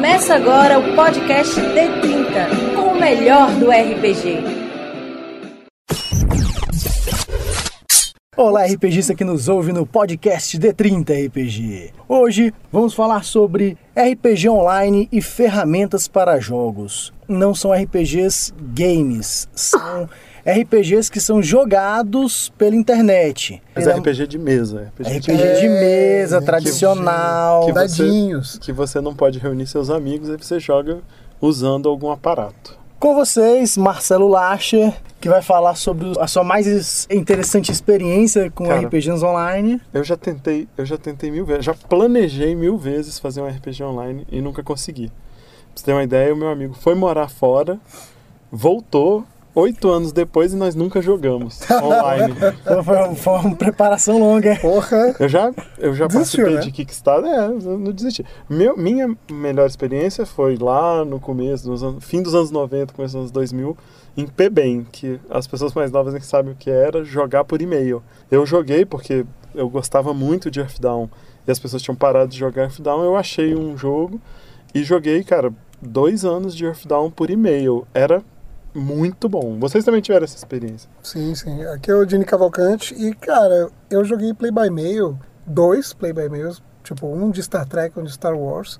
[0.00, 4.42] Começa agora o podcast D30, com o melhor do RPG.
[8.34, 11.92] Olá, RPGista que nos ouve no podcast D30 RPG.
[12.08, 17.12] Hoje vamos falar sobre RPG online e ferramentas para jogos.
[17.28, 20.08] Não são RPGs games, são
[20.52, 23.62] RPGs que são jogados pela internet.
[23.74, 24.92] Mas é RPG de mesa.
[24.98, 27.66] RPG, RPG de, de mesa, é, tradicional.
[27.66, 30.98] Que você, que você não pode reunir seus amigos, aí você joga
[31.40, 32.78] usando algum aparato.
[32.98, 38.86] Com vocês, Marcelo Lacher, que vai falar sobre a sua mais interessante experiência com Cara,
[38.86, 39.80] RPGs online.
[39.92, 43.82] Eu já tentei, eu já tentei mil vezes, já planejei mil vezes fazer um RPG
[43.82, 45.08] online e nunca consegui.
[45.08, 45.16] Pra
[45.74, 47.78] você ter uma ideia, o meu amigo foi morar fora,
[48.52, 52.34] voltou oito anos depois e nós nunca jogamos online.
[52.84, 54.56] foi, foi, uma preparação longa.
[54.56, 55.14] Porra.
[55.18, 56.60] Eu já, eu já Desistiu, participei né?
[56.60, 58.24] de Kickstarter, é, eu não desisti.
[58.48, 63.14] Meu, minha melhor experiência foi lá no começo, nos anos, fim dos anos 90, começo
[63.14, 63.76] dos anos 2000,
[64.16, 68.02] em PBEM, que as pessoas mais novas nem sabem o que era jogar por e-mail.
[68.30, 71.08] Eu joguei porque eu gostava muito de Earthdown
[71.46, 74.20] e as pessoas tinham parado de jogar Earthdown, eu achei um jogo
[74.74, 77.86] e joguei, cara, dois anos de Earthdown por e-mail.
[77.92, 78.22] Era
[78.74, 79.58] muito bom.
[79.58, 80.88] Vocês também tiveram essa experiência?
[81.02, 81.64] Sim, sim.
[81.66, 86.28] Aqui é o Dini Cavalcante e, cara, eu joguei Play by Mail, dois Play by
[86.28, 88.78] Mails, tipo um de Star Trek um de Star Wars.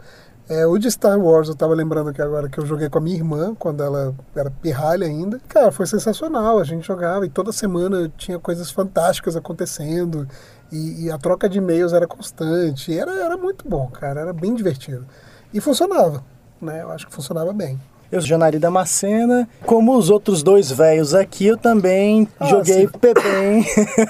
[0.48, 3.00] É, o de Star Wars, eu tava lembrando aqui agora que eu joguei com a
[3.00, 5.40] minha irmã, quando ela era pirralha ainda.
[5.48, 10.26] Cara, foi sensacional, a gente jogava e toda semana tinha coisas fantásticas acontecendo
[10.72, 12.96] e, e a troca de e-mails era constante.
[12.96, 15.06] Era, era muito bom, cara, era bem divertido.
[15.54, 16.24] E funcionava,
[16.60, 16.82] né?
[16.82, 17.80] Eu acho que funcionava bem.
[18.10, 19.48] Eu sou Janari Damascena.
[19.64, 23.64] Como os outros dois velhos aqui, eu também ah, joguei PBem.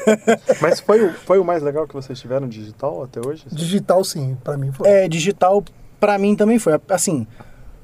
[0.60, 3.44] Mas foi o, foi o mais legal que vocês tiveram digital até hoje?
[3.52, 4.88] Digital, sim, para mim foi.
[4.88, 5.62] É, digital
[6.00, 6.80] para mim também foi.
[6.88, 7.26] Assim,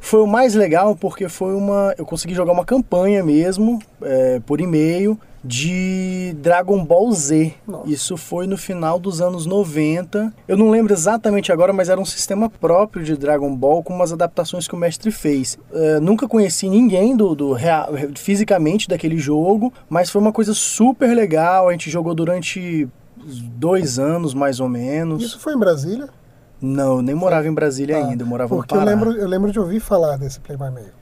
[0.00, 1.94] foi o mais legal porque foi uma.
[1.98, 7.54] Eu consegui jogar uma campanha mesmo, é, por e-mail de Dragon Ball Z.
[7.66, 7.88] Nossa.
[7.88, 10.32] Isso foi no final dos anos 90.
[10.48, 14.12] Eu não lembro exatamente agora, mas era um sistema próprio de Dragon Ball com umas
[14.12, 15.58] adaptações que o mestre fez.
[15.70, 21.14] Uh, nunca conheci ninguém do, do real, fisicamente daquele jogo, mas foi uma coisa super
[21.14, 21.68] legal.
[21.68, 22.88] A gente jogou durante
[23.56, 25.22] dois anos mais ou menos.
[25.22, 26.08] Isso foi em Brasília?
[26.60, 28.90] Não, nem morava em Brasília ah, ainda, eu morava porque no Pará.
[28.90, 30.92] Eu lembro, eu lembro de ouvir falar desse Play by Mail.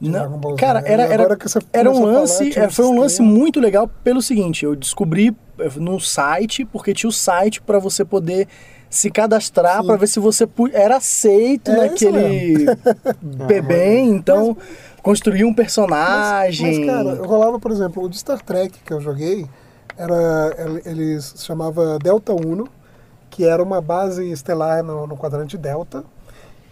[0.00, 1.38] Não, cara, era, era,
[1.72, 5.70] era um lance, falar, é, foi um lance muito legal pelo seguinte, eu descobri eh,
[5.76, 8.48] no site, porque tinha o site para você poder
[8.88, 12.66] se cadastrar para ver se você era aceito é naquele
[13.46, 14.66] bebê, então mas,
[15.02, 16.66] construir um personagem.
[16.66, 19.46] Mas, mas, cara, rolava, por exemplo, o de Star Trek que eu joguei,
[19.96, 22.66] era ele se chamava Delta Uno,
[23.28, 26.02] que era uma base estelar no, no quadrante Delta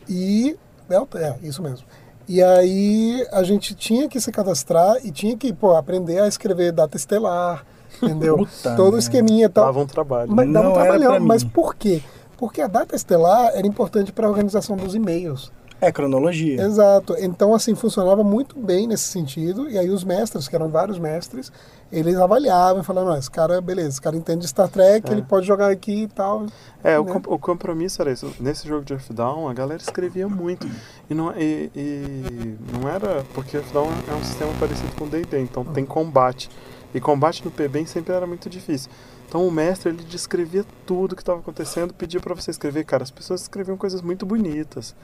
[0.08, 0.56] e
[0.88, 1.86] Delta, é, isso mesmo.
[2.28, 6.72] E aí a gente tinha que se cadastrar e tinha que pô, aprender a escrever
[6.72, 7.64] data estelar,
[8.02, 8.36] entendeu?
[8.36, 9.64] Puta Todo o esqueminha e tal.
[9.64, 10.30] Dava um trabalho.
[10.30, 12.02] Mas, dava um trabalhão, mas por quê?
[12.36, 15.50] Porque a data estelar era importante para a organização dos e-mails.
[15.80, 16.60] É, cronologia.
[16.60, 17.14] Exato.
[17.18, 19.70] Então, assim, funcionava muito bem nesse sentido.
[19.70, 21.52] E aí os mestres, que eram vários mestres,
[21.90, 25.12] eles avaliavam e falavam, esse cara, beleza, esse cara entende Star Trek, é.
[25.12, 26.46] ele pode jogar aqui e tal.
[26.82, 26.98] É, né?
[26.98, 28.32] o, o, compromisso era isso.
[28.40, 30.68] Nesse jogo de Earthdown, a galera escrevia muito.
[31.08, 33.24] E não, e, e não era...
[33.32, 36.50] Porque Earthdown é um sistema parecido com D&D, então tem combate.
[36.92, 38.90] E combate no PB sempre era muito difícil.
[39.28, 42.84] Então o mestre, ele descrevia tudo que estava acontecendo, pedia para você escrever.
[42.84, 44.96] Cara, as pessoas escreviam coisas muito bonitas.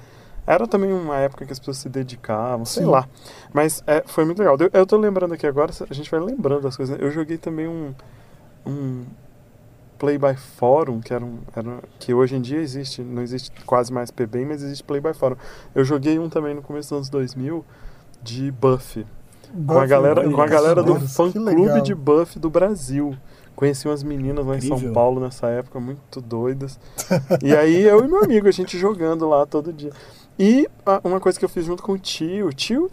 [0.46, 2.90] Era também uma época que as pessoas se dedicavam, sei Sim.
[2.90, 3.08] lá.
[3.52, 4.56] Mas é, foi muito legal.
[4.60, 7.00] Eu, eu tô lembrando aqui agora, a gente vai lembrando das coisas.
[7.00, 7.94] Eu joguei também um,
[8.66, 9.04] um
[9.98, 13.92] Play by Forum, que era, um, era que hoje em dia existe, não existe quase
[13.92, 15.36] mais PB, mas existe Play by Forum.
[15.74, 17.64] Eu joguei um também no começo dos anos 2000
[18.22, 19.06] de Buffy.
[19.52, 23.16] Buffy com a galera, com a galera do fã-clube de Buffy do Brasil.
[23.54, 24.76] Conheci umas meninas lá Incrível.
[24.76, 26.78] em São Paulo nessa época, muito doidas.
[27.40, 29.92] e aí eu e meu amigo, a gente jogando lá todo dia.
[30.38, 30.68] E
[31.02, 32.90] uma coisa que eu fiz junto com o tio, o tio,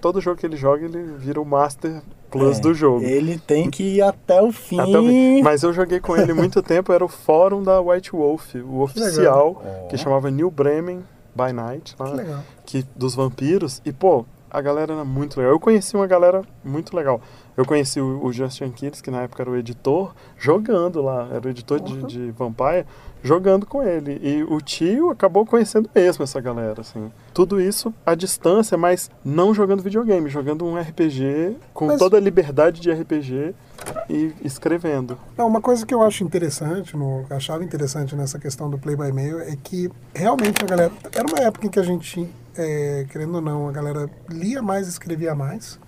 [0.00, 3.04] todo jogo que ele joga, ele vira o Master Plus é, do jogo.
[3.04, 4.80] Ele tem que ir até o fim.
[4.80, 5.42] Até o fim.
[5.42, 9.62] Mas eu joguei com ele muito tempo, era o fórum da White Wolf, o oficial,
[9.82, 13.80] que, que chamava New Bremen by Night, lá, que, que, dos vampiros.
[13.84, 15.52] E, pô, a galera era muito legal.
[15.52, 17.20] Eu conheci uma galera muito legal.
[17.56, 21.46] Eu conheci o, o Justin Kids, que na época era o editor, jogando lá, era
[21.46, 22.06] o editor uhum.
[22.06, 22.86] de, de Vampire
[23.22, 24.18] jogando com ele.
[24.22, 27.10] E o tio acabou conhecendo mesmo essa galera, assim.
[27.32, 32.20] Tudo isso à distância, mas não jogando videogame, jogando um RPG com mas, toda a
[32.20, 33.54] liberdade de RPG.
[34.08, 35.18] e escrevendo.
[35.36, 39.12] Não, uma coisa que eu acho interessante, no, achava interessante nessa questão do play by
[39.12, 40.92] mail é que realmente a galera.
[41.12, 44.86] Era uma época em que a gente, é, querendo ou não, a galera lia mais
[44.86, 45.80] e escrevia mais.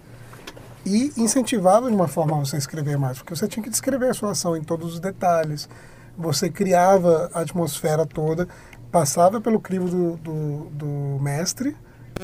[0.87, 4.33] E incentivava de uma forma você escrever mais, porque você tinha que descrever a sua
[4.33, 5.69] ação em todos os detalhes.
[6.17, 8.47] Você criava a atmosfera toda,
[8.93, 11.77] passava pelo crivo do, do, do mestre,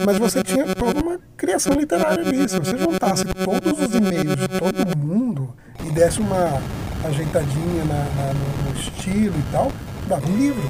[0.06, 2.48] mas você tinha toda uma criação literária ali.
[2.48, 5.54] Se você juntasse todos os e-mails de todo mundo
[5.84, 6.60] e desse uma
[7.04, 9.72] ajeitadinha na, na- no, estilo e tal,
[10.06, 10.62] dava um livro.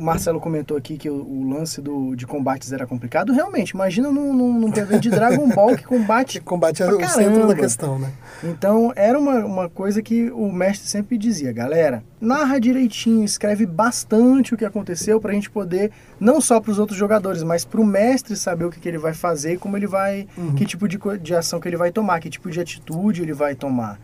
[0.00, 3.32] O Marcelo comentou aqui que o, o lance do, de combates era complicado.
[3.32, 6.38] Realmente, imagina num, num, PV de Dragon Ball que combate.
[6.38, 8.12] Que combate pra o centro da questão, né?
[8.44, 14.54] Então, era uma, uma coisa que o mestre sempre dizia, galera, narra direitinho, escreve bastante
[14.54, 15.90] o que aconteceu pra gente poder,
[16.20, 19.54] não só pros outros jogadores, mas pro mestre saber o que, que ele vai fazer
[19.54, 22.48] e como ele vai, que tipo de, de ação que ele vai tomar, que tipo
[22.52, 23.98] de atitude ele vai tomar.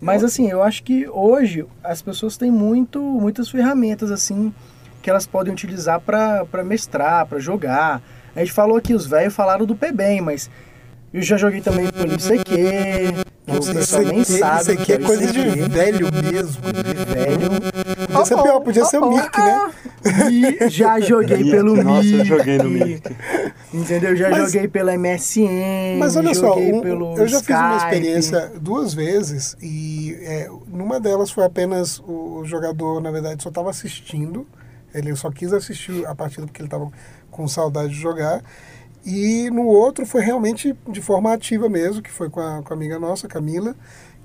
[0.00, 4.52] Mas assim, eu acho que hoje as pessoas têm muito, muitas ferramentas assim
[5.02, 8.00] que elas podem utilizar pra pra mestrar, pra jogar.
[8.34, 10.48] A gente falou aqui, os velhos falaram do PBem, mas
[11.12, 12.44] eu já joguei também pelo ICQ,
[13.46, 14.60] que o Isso pessoal nem aqui, sabe.
[14.60, 16.62] isso o que aqui é o coisa de velho mesmo.
[16.72, 17.50] de velho.
[18.06, 19.70] Podia ser pior, podia ser o Mirk, né?
[20.30, 22.24] E já joguei pelo nossa, eu Mirk.
[22.28, 23.16] joguei no Mirk.
[23.74, 24.14] Entendeu?
[24.14, 25.98] Já Mas- joguei pela MSN.
[25.98, 27.84] Mas olha só, um- pelo eu já fiz uma Skype.
[27.96, 33.70] experiência duas vezes e é, numa delas foi apenas o jogador, na verdade, só estava
[33.70, 34.46] assistindo.
[34.94, 36.90] Ele só quis assistir a partida porque ele estava
[37.30, 38.42] com saudade de jogar.
[39.04, 42.76] E no outro foi realmente de forma ativa mesmo, que foi com a, com a
[42.76, 43.74] amiga nossa, Camila,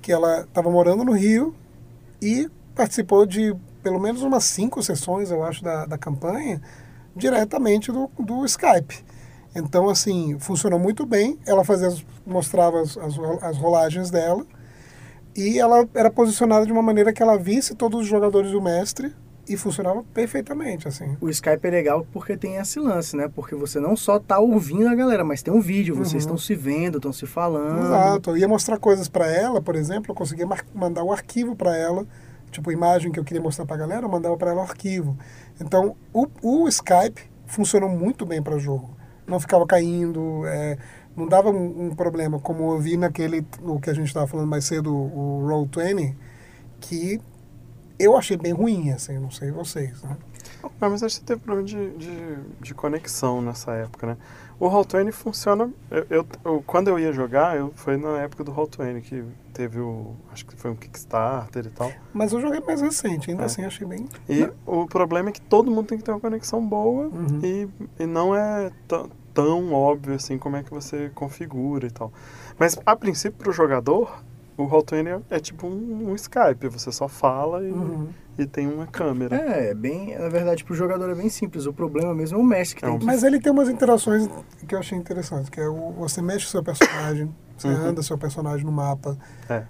[0.02, 1.54] que ela estava morando no Rio
[2.20, 6.60] e participou de pelo menos umas cinco sessões, eu acho, da, da campanha,
[7.14, 9.04] diretamente do, do Skype.
[9.54, 11.38] Então, assim, funcionou muito bem.
[11.46, 11.88] Ela fazia,
[12.26, 14.44] mostrava as, as, as rolagens dela
[15.36, 19.14] e ela era posicionada de uma maneira que ela visse todos os jogadores do mestre
[19.48, 21.16] e funcionava perfeitamente, assim.
[21.20, 23.28] O Skype é legal porque tem esse lance, né?
[23.34, 26.18] Porque você não só tá ouvindo a galera, mas tem um vídeo, vocês Uhum.
[26.18, 27.84] estão se vendo, estão se falando.
[27.84, 28.30] Exato.
[28.30, 32.06] Eu ia mostrar coisas para ela, por exemplo, eu conseguia mandar o arquivo para ela,
[32.50, 35.16] tipo, imagem que eu queria mostrar para a galera, eu mandava para ela o arquivo.
[35.60, 38.90] Então, o, o Skype funcionou muito bem para jogo.
[39.26, 40.76] Não ficava caindo, é,
[41.16, 44.48] não dava um, um problema, como eu vi naquele, o que a gente estava falando
[44.48, 46.14] mais cedo, o Roll20,
[46.80, 47.20] que
[47.98, 50.16] eu achei bem ruim, assim, não sei vocês, né?
[50.80, 54.16] Ah, mas acho que teve problema de, de, de conexão nessa época, né?
[54.58, 55.70] O Roll20 funciona.
[55.90, 59.78] Eu, eu- eu- quando eu ia jogar, eu, foi na época do Roll20 que teve
[59.78, 60.14] o.
[60.32, 61.92] Acho que foi um Kickstarter e tal.
[62.12, 63.46] Mas eu joguei mais recente, ainda É.
[63.46, 64.08] assim achei bem...
[64.28, 67.40] E o problema é que todo mundo tem que ter uma conexão boa Uhum.
[67.42, 67.68] e,
[68.02, 72.10] e não é tão- tão óbvio assim como é que você configura e tal.
[72.58, 74.22] Mas a princípio, para o jogador,
[74.56, 78.08] o Roll20 é, é tipo um, um Skype, você só fala e, Uhum.
[78.38, 79.36] e tem uma câmera.
[79.36, 81.66] É, bem, na verdade, pro jogador é bem simples.
[81.66, 83.68] O problema mesmo é o mestre que É tem um- que Mas ele tem umas
[83.68, 84.28] interações
[84.66, 87.86] que eu achei interessantes, que é o, você mexe o seu personagem, você Uhum.
[87.86, 89.16] anda seu personagem no mapa,
[89.48, 89.62] É.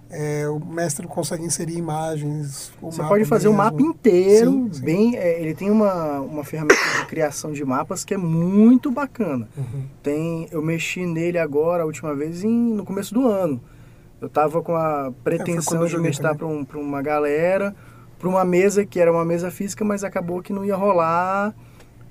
[0.42, 2.72] é, o mestre consegue inserir imagens.
[2.82, 3.64] o Você mapa pode fazer o mesmo.
[3.64, 4.82] mapa inteiro, Sim, sim.
[4.84, 5.16] bem.
[5.16, 9.48] é, ele tem uma, uma ferramenta de criação de mapas que é muito bacana.
[9.56, 9.84] Uhum.
[10.02, 13.60] Tem, eu mexi nele agora a última vez em, no começo do ano.
[14.26, 17.72] Eu tava com a É, pretensão eu de mestrar para um, uma galera,
[18.18, 21.54] para uma mesa que era uma mesa física, mas acabou que não ia rolar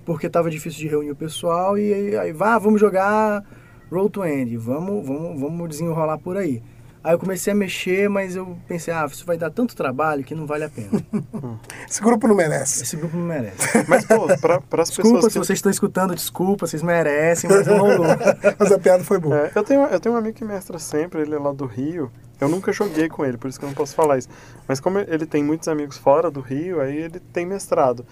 [0.06, 3.44] porque tava difícil de reunir o pessoal e aí, aí vá, vamos jogar
[3.92, 6.64] Roll to End, vamos, vamos, vamos desenrolar por aí.
[7.06, 10.34] Aí eu comecei a mexer, mas eu pensei, ah, isso vai dar tanto trabalho que
[10.34, 10.90] não vale a pena.
[11.88, 12.82] Esse grupo não merece.
[12.82, 13.78] Esse grupo não merece.
[13.88, 15.46] Mas, pô, para as Desculpa pessoas se que...
[15.46, 18.08] vocês estão escutando, desculpa, vocês merecem, mas não rolou.
[18.58, 19.38] Mas a piada foi boa.
[19.38, 22.12] É, eu, tenho, eu tenho um amigo que mestra sempre, ele é lá do Rio.
[22.42, 24.30] Eu nunca joguei com ele, por isso que eu não posso falar isso.
[24.68, 28.04] Mas como ele tem muitos amigos fora do Rio, aí ele tem mestrado.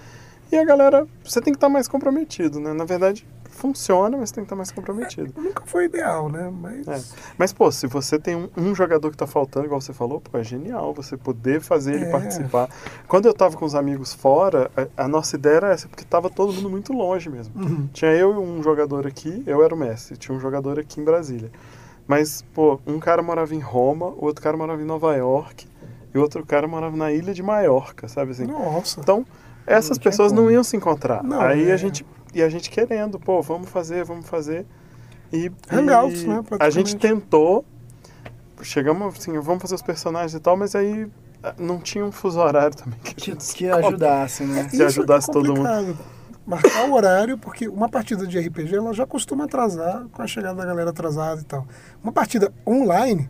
[0.51, 2.73] E a galera, você tem que estar mais comprometido, né?
[2.73, 5.33] Na verdade, funciona, mas tem que estar mais comprometido.
[5.39, 6.51] Nunca foi ideal, né?
[6.51, 6.88] Mas.
[6.88, 7.01] É.
[7.38, 10.38] Mas, pô, se você tem um, um jogador que tá faltando, igual você falou, pô,
[10.38, 12.12] é genial você poder fazer ele É.
[12.12, 12.69] participar.
[13.07, 16.29] Quando eu tava com os amigos fora, a, a nossa ideia era essa, porque tava
[16.29, 17.53] todo mundo muito longe mesmo.
[17.55, 17.88] Uhum.
[17.93, 21.03] Tinha eu e um jogador aqui, eu era o Messi, tinha um jogador aqui em
[21.03, 21.51] Brasília.
[22.07, 25.67] Mas, pô, um cara morava em Roma, o outro cara morava em Nova York,
[26.13, 28.45] e o outro cara morava na ilha de Maiorca, sabe assim?
[28.45, 29.00] Nossa.
[29.00, 29.25] Então,
[29.65, 31.24] essas Não pessoas não iam se encontrar.
[31.24, 31.74] Não, Aí é.
[31.74, 34.65] a gente e a gente querendo, pô, vamos fazer, vamos fazer.
[35.31, 37.65] E, Hangouts, e né, A gente tentou,
[38.61, 41.07] chegamos assim, vamos fazer os personagens e tal, mas aí
[41.43, 44.69] ah, não tinha um fuso horário também que, que, que ajudasse, né?
[44.69, 45.67] Se ajudasse todo mundo.
[45.67, 45.97] mundo.
[46.45, 50.55] Marcar o horário, porque uma partida de RPG ela já costuma atrasar com a chegada
[50.55, 51.65] da galera atrasada e tal.
[52.03, 53.29] Uma partida online,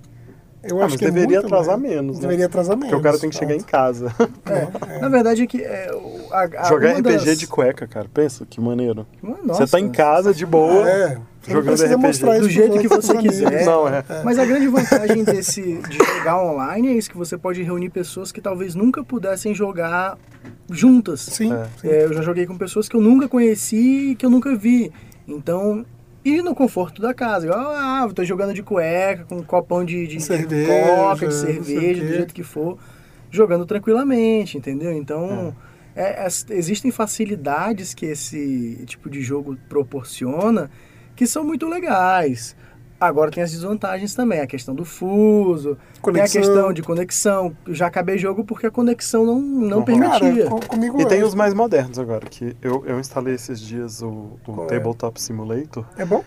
[0.63, 1.93] Eu Ah, acho que é deveria muito atrasar mais.
[1.93, 2.21] menos, né?
[2.21, 2.89] Deveria atrasar menos.
[2.89, 4.13] Porque o cara tem que chegar em casa.
[4.45, 5.89] É, Na verdade é que é,
[6.31, 8.07] a, a, Jogar RPG das- de cueca, cara.
[8.13, 9.05] Pensa, que maneiro.
[9.43, 10.87] Nossa, você tá em casa, de boa.
[10.89, 12.39] É, Jogando RPG.
[12.39, 13.65] Do jeito que você quiser.
[13.65, 14.03] Não, é.
[14.23, 18.31] Mas a grande vantagem desse de jogar online é isso que você pode reunir pessoas
[18.31, 20.17] que talvez nunca pudessem jogar
[20.69, 21.19] juntas.
[21.21, 21.65] Sim, É.
[21.81, 21.87] sim.
[21.89, 24.91] É, eu já joguei com pessoas que eu nunca conheci e que eu nunca vi.
[25.27, 25.85] Então,
[26.23, 27.45] e no conforto da casa.
[27.45, 31.27] Igual, ah, eu tô jogando de cueca, com um copão de, de, de Cerveja, coca,
[31.27, 32.77] de sei o cerveja, do jeito que for,
[33.31, 34.91] jogando tranquilamente, entendeu?
[34.93, 35.55] Então,
[35.95, 40.69] é, as- existem facilidades que esse tipo de jogo proporciona
[41.15, 42.55] que são muito legais.
[43.07, 46.13] Agora tem as desvantagens também, a questão do fuso, Conexão.
[46.41, 47.55] tem a questão de conexão.
[47.67, 50.19] Eu já acabei jogo porque a conexão não, não Não permitia.
[50.19, 51.23] Cara, com- comigo E tem é.
[51.25, 54.67] os mais modernos agora, que eu, eu instalei esses dias o, o é?
[54.67, 55.85] Tabletop Simulator.
[55.97, 56.23] É bom?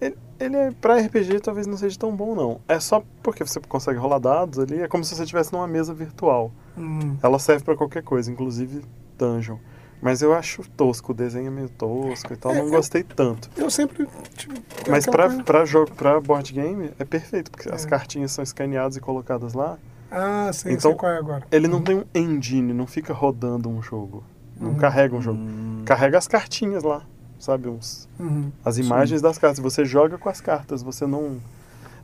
[0.00, 2.60] Ele, ele é pra RPG talvez não seja tão bom, não.
[2.68, 5.92] É só porque você consegue rolar dados ali, é como se você estivesse numa mesa
[5.94, 6.50] virtual.
[6.76, 7.16] Hum.
[7.22, 8.82] Ela serve pra qualquer coisa, inclusive
[9.18, 9.56] dungeon.
[10.02, 13.02] Mas eu acho tosco, o desenho é meio tosco e tal, É, não eu- gostei
[13.02, 13.50] tanto.
[13.56, 14.08] Eu sempre.
[14.36, 14.54] Tipo,
[14.88, 17.88] Mas pra, coisa- pra jogo, pra board game, é perfeito, porque as É.
[17.88, 19.76] cartinhas são escaneadas e colocadas lá.
[20.10, 21.44] Ah, sei, Então, sei qual é agora.
[21.52, 24.24] Ele não tem um engine, não fica rodando um jogo.
[24.58, 24.76] Não Uhum.
[24.76, 25.38] carrega um jogo.
[25.84, 27.02] Carrega as cartinhas lá,
[27.38, 27.68] sabe?
[27.68, 28.50] Uns, Uhum.
[28.64, 29.58] as imagens das cartas.
[29.60, 31.38] Você joga com as cartas, você não.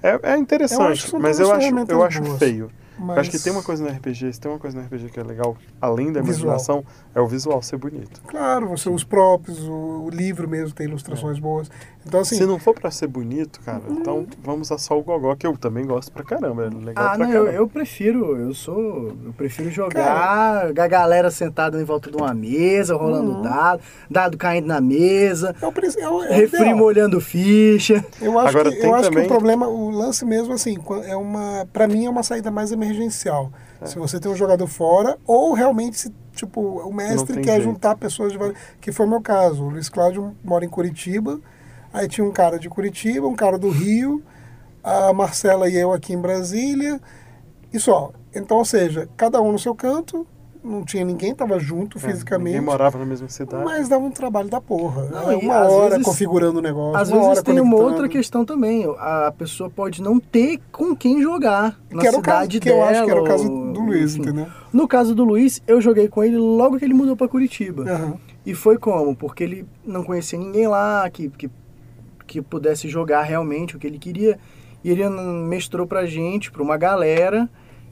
[0.02, 2.38] É, é Eu acho interessante, são mas eu acho, eu acho boas.
[2.38, 2.70] feio.
[2.98, 3.18] Mas...
[3.18, 5.22] Acho que tem uma coisa no RPG, se tem uma coisa no RPG que é
[5.22, 6.54] legal, além da Visual.
[6.54, 6.84] imaginação,
[7.14, 8.20] é o visual ser bonito.
[8.26, 11.70] Claro, você, os próprios, o, o livro mesmo tem ilustrações boas.
[12.06, 12.36] Então, assim.
[12.36, 15.56] Se não for pra ser bonito, cara, então vamos a só o Gogó, que eu
[15.56, 16.66] também gosto pra caramba.
[16.66, 17.52] É legal Ah, pra não, eu, caramba.
[17.52, 22.94] eu prefiro, eu sou, eu prefiro jogar a galera sentada em volta de uma mesa,
[22.96, 23.42] rolando Uhum.
[23.42, 25.66] dado, dado caindo na mesa, É
[26.08, 26.76] o, é é refri ideal.
[26.76, 28.04] molhando ficha.
[28.20, 30.76] Eu acho, Agora, que, tem eu acho que também- o problema, o lance mesmo, assim,
[31.06, 31.66] é uma.
[31.72, 33.50] Pra mim é uma saída mais emergencial.
[33.80, 33.86] É.
[33.86, 37.64] Se você tem um jogador fora, ou realmente, se, tipo, o mestre quer jeito.
[37.64, 38.56] juntar pessoas de vários.
[38.80, 39.64] Que foi o meu caso.
[39.64, 41.38] O Luiz Cláudio mora em Curitiba,
[41.92, 44.22] aí tinha um cara de Curitiba, um cara do Rio,
[44.82, 47.00] a Marcela e eu aqui em Brasília,
[47.72, 48.12] e só.
[48.34, 50.26] Então, ou seja, cada um no seu canto,
[50.62, 52.54] não tinha ninguém, tava junto É, fisicamente.
[52.54, 53.64] Ninguém morava na mesma cidade.
[53.64, 55.04] Mas dava um trabalho da porra.
[55.04, 56.96] Não, É uma hora vezes- configurando o negócio.
[57.00, 58.84] Às uma vezes hora tem uma outra questão também.
[58.98, 62.68] A pessoa pode não ter com quem jogar na que era o caso, cidade que
[62.68, 62.80] dela.
[62.80, 64.22] eu acho que era o caso do Luiz, enfim.
[64.22, 64.46] entendeu?
[64.72, 67.84] No caso do Luiz, eu joguei com ele logo que ele mudou para Curitiba.
[67.84, 68.14] Aham.
[68.44, 69.14] E foi como?
[69.16, 71.48] Porque ele não conhecia ninguém lá que, que,
[72.26, 74.38] que pudesse jogar realmente o que ele queria.
[74.84, 77.48] E ele mestrou pra gente, pra uma galera,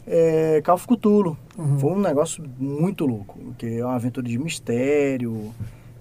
[0.07, 1.37] é, Call of Cthulhu.
[1.57, 1.79] Uhum.
[1.79, 5.53] Foi um negócio muito louco, que é uma aventura de mistério.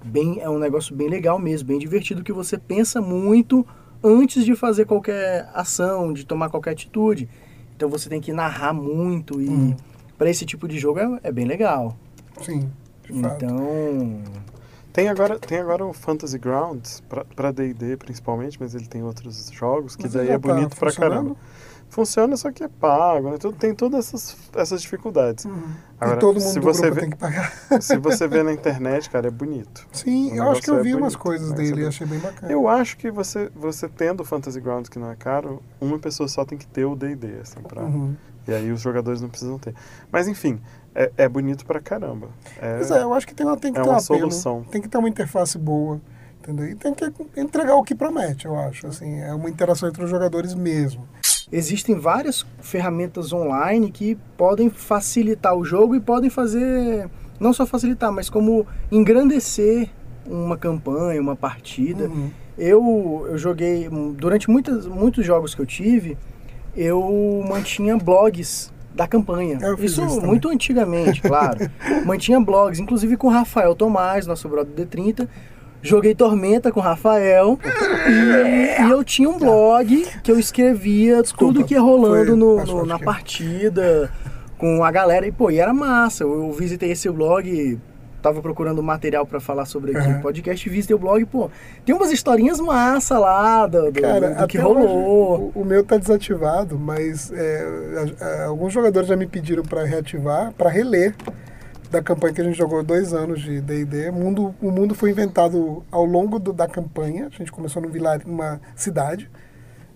[0.04, 3.66] Bem, é um negócio bem legal mesmo, bem divertido, que você pensa muito
[4.04, 7.30] antes de fazer qualquer ação, de tomar qualquer atitude.
[7.76, 9.76] Então você tem que narrar muito e Uhum.
[10.18, 11.96] pra esse tipo de jogo é, é bem legal.
[12.42, 12.70] Sim,
[13.08, 13.46] de fato.
[14.94, 19.50] Tem agora, tem agora o Fantasy Grounds, pra- pra D&D principalmente, mas ele tem outros
[19.52, 21.36] jogos, que Mas daí é tá bonito pra caramba.
[21.90, 23.38] Funciona, só que é pago, né?
[23.38, 25.46] Tudo, tem todas essas, essas dificuldades.
[25.46, 25.62] Uhum.
[26.00, 27.52] Agora, e todo mundo se você vê- tem que pagar.
[27.82, 29.88] Se você vê na internet, cara, é bonito.
[29.92, 32.18] Sim, eu acho que eu vi é umas bonito, coisas mas dele e achei bem
[32.20, 32.52] bacana.
[32.52, 36.28] Eu acho que você, você tendo o Fantasy Grounds, que não é caro, uma pessoa
[36.28, 37.84] só tem que ter o D&D, assim, pra...
[37.84, 38.16] Uhum.
[38.48, 39.74] E aí os jogadores não precisam ter.
[40.12, 40.60] Mas enfim,
[40.96, 42.30] é, é bonito pra caramba.
[42.62, 44.20] É, Pois é, eu acho que tem, uma- tem que é ter uma um apelo,
[44.32, 44.64] solução.
[44.72, 46.00] Tem que ter uma interface boa,
[46.42, 46.66] entendeu?
[46.70, 48.88] E tem que entregar o que promete, eu acho.
[48.88, 51.08] Assim, é uma interação entre os jogadores mesmo.
[51.52, 57.08] existem várias ferramentas online que podem facilitar o jogo e podem fazer,
[57.40, 59.90] não só facilitar, mas como engrandecer
[60.26, 62.06] uma campanha, uma partida.
[62.06, 62.32] Uhum.
[62.58, 66.18] Eu, eu joguei, durante muitas, muitos jogos que eu tive,
[66.76, 69.60] eu mantinha blogs da campanha.
[69.78, 71.60] Fiz isso isso muito antigamente, claro.
[72.06, 75.28] mantinha blogs, inclusive com o Rafael Tomás, nosso brother D30.
[75.86, 77.60] Joguei Tormenta com o Rafael
[78.08, 82.36] e, e eu tinha um blog que eu escrevia Desculpa, tudo que ia rolando foi-
[82.38, 83.00] no, no- na é.
[83.00, 84.10] partida
[84.58, 85.28] com a galera.
[85.28, 86.24] E pô, e era massa.
[86.24, 87.78] Eu visitei esse blog,
[88.24, 90.22] tava procurando material pra falar sobre aqui Uhum.
[90.22, 91.52] podcast, visitei o blog, pô,
[91.86, 95.52] tem umas historinhas massa lá do, do- Cara, do que até rolou.
[95.54, 97.68] o, o meu tá desativado, mas é,
[98.22, 101.14] a- a- alguns jogadores já me pediram para reativar, para reler
[101.92, 104.10] da campanha que a gente jogou dois anos de D&D.
[104.10, 107.28] O mundo, o mundo foi inventado ao longo do- da campanha.
[107.28, 109.30] A gente começou num vilarejo, numa cidade,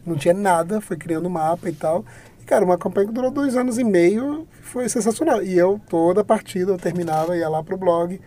[0.05, 2.05] não tinha nada, foi criando mapa e tal.
[2.47, 5.43] Cara, uma campanha que durou dois anos e meio foi sensacional.
[5.43, 8.21] E eu, toda a partida, eu terminava, ia lá pro blog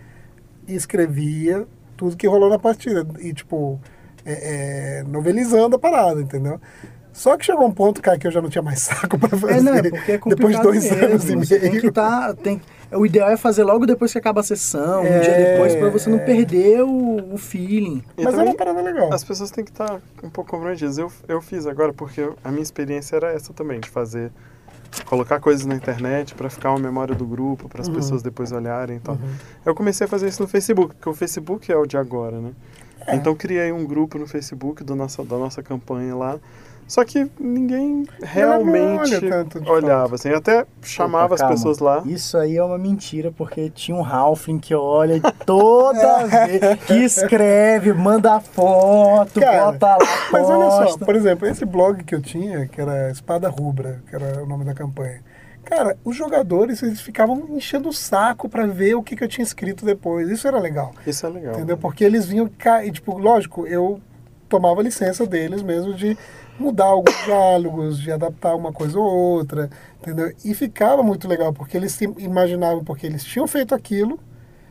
[0.69, 3.07] e escrevia tudo que rolou na partida.
[3.19, 3.81] E, tipo,
[4.23, 6.61] é, é, novelizando a parada, entendeu?
[7.12, 9.55] Só que chegou um ponto, cara, que eu já não tinha mais saco pra fazer.
[9.59, 11.07] É, não, é porque é complicado Depois de dois mesmo.
[11.07, 11.93] anos e Você tem que meio.
[11.93, 12.61] tá, tem,
[12.93, 15.21] o ideal é fazer logo depois que acaba a sessão, um É.
[15.21, 18.02] dia depois, pra você não perder o, o feeling.
[18.17, 19.12] E Mas também uma parada legal.
[19.12, 20.99] as pessoas têm que estar um pouco comprometidas.
[20.99, 24.31] Eu, eu fiz agora porque a minha experiência era essa também, de fazer.
[25.07, 27.95] Colocar coisas na internet pra ficar uma memória do grupo, para as Uhum.
[27.95, 29.14] pessoas depois olharem e tal.
[29.14, 29.31] Uhum.
[29.64, 32.50] Eu comecei a fazer isso no Facebook, porque o Facebook é o de agora, né?
[33.07, 33.14] É.
[33.14, 36.38] Então criei um grupo no Facebook do nossa, da nossa campanha lá.
[36.90, 40.28] Só que ninguém realmente olha tanto, olhava, assim.
[40.30, 42.02] Eu até chamava Opa, as pessoas lá.
[42.04, 47.92] Isso aí é uma mentira, porque tinha um Halfling que olha toda vez, que escreve,
[47.92, 49.99] manda foto, Cara, bota lá,
[50.32, 51.04] Mas olha só, posta.
[51.04, 54.64] por exemplo, esse blog que eu tinha, que era Espada Rubra, que era o nome
[54.64, 55.23] da campanha.
[55.64, 59.44] Cara, os jogadores, eles ficavam enchendo o saco pra ver o que, que eu tinha
[59.44, 60.28] escrito depois.
[60.28, 60.90] Isso era legal.
[61.06, 61.54] Isso é legal.
[61.54, 61.78] Entendeu?
[61.78, 62.50] Porque eles vinham
[62.85, 64.00] e, tipo, lógico, eu
[64.49, 66.18] tomava licença deles mesmo de
[66.61, 70.33] mudar alguns diálogos, de adaptar uma coisa ou outra, entendeu?
[70.45, 74.19] E ficava muito legal, porque eles se imaginavam, porque eles tinham feito aquilo,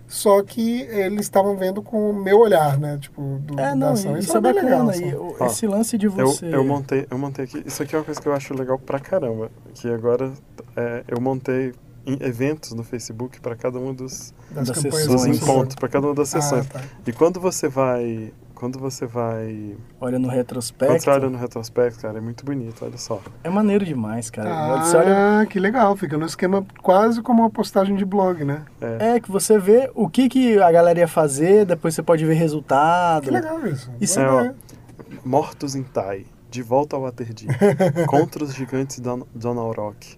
[0.08, 2.98] só que eles estavam vendo com o meu olhar, né?
[3.02, 4.18] Tipo, do, É, da não, ação.
[4.18, 4.70] isso, Isso é bem bacana.
[4.76, 4.88] legal.
[4.88, 5.14] e assim.
[5.16, 6.46] o- Ó, esse lance de Eu, você...
[6.56, 7.64] eu montei, eu montei aqui.
[7.66, 9.52] Isso aqui é uma coisa que eu acho legal pra caramba.
[9.76, 10.32] Que agora
[10.76, 11.74] é, eu montei
[12.08, 15.40] em- eventos no Facebook para cada um dos, Das das campanhas dos Sessões.
[15.40, 16.68] do encontros, para cada uma das Ah, sessões.
[16.68, 16.82] tá.
[17.06, 18.34] E quando você vai.
[18.60, 19.78] Quando você vai.
[20.02, 23.22] Olha no Quando retrospecto, você olha no retrospecto, cara, é muito bonito, olha só.
[23.42, 24.84] é maneiro demais, cara.
[24.84, 25.96] Você olha Ah, que legal.
[25.96, 28.66] Fica no esquema quase como uma postagem de blog, né?
[28.82, 29.16] É.
[29.16, 32.34] É, que você vê o que, que a galera ia fazer, depois você pode ver
[32.34, 33.24] resultado.
[33.24, 33.90] Que legal isso.
[34.02, 35.20] Isso é, Boa ó.
[35.26, 36.26] Mortos em Tai.
[36.52, 37.48] De volta ao Waterdeep.
[38.10, 40.18] Contra os gigantes de Don- Donalrock.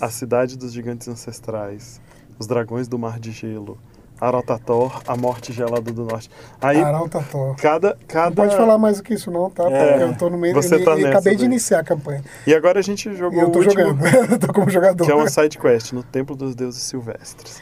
[0.00, 2.00] A cidade dos gigantes ancestrais.
[2.38, 3.78] Os dragões do mar de gelo.
[4.20, 6.30] Arotator, a morte gelada do norte.
[6.60, 7.54] Aí, Arauta Thor.
[7.56, 7.98] cada.
[8.08, 8.30] cada...
[8.30, 9.64] Não pode falar mais do que isso não, tá?
[9.70, 9.90] É.
[9.90, 10.54] Porque eu tô no meio...
[10.54, 12.22] Você eu, tá eu nessa acabei de iniciar a campanha.
[12.46, 14.06] E agora a gente E jogou eu tô o último, jogando.
[14.32, 15.04] eu tô como jogador.
[15.04, 17.60] que é uma side quest no Templo dos Deuses Silvestres.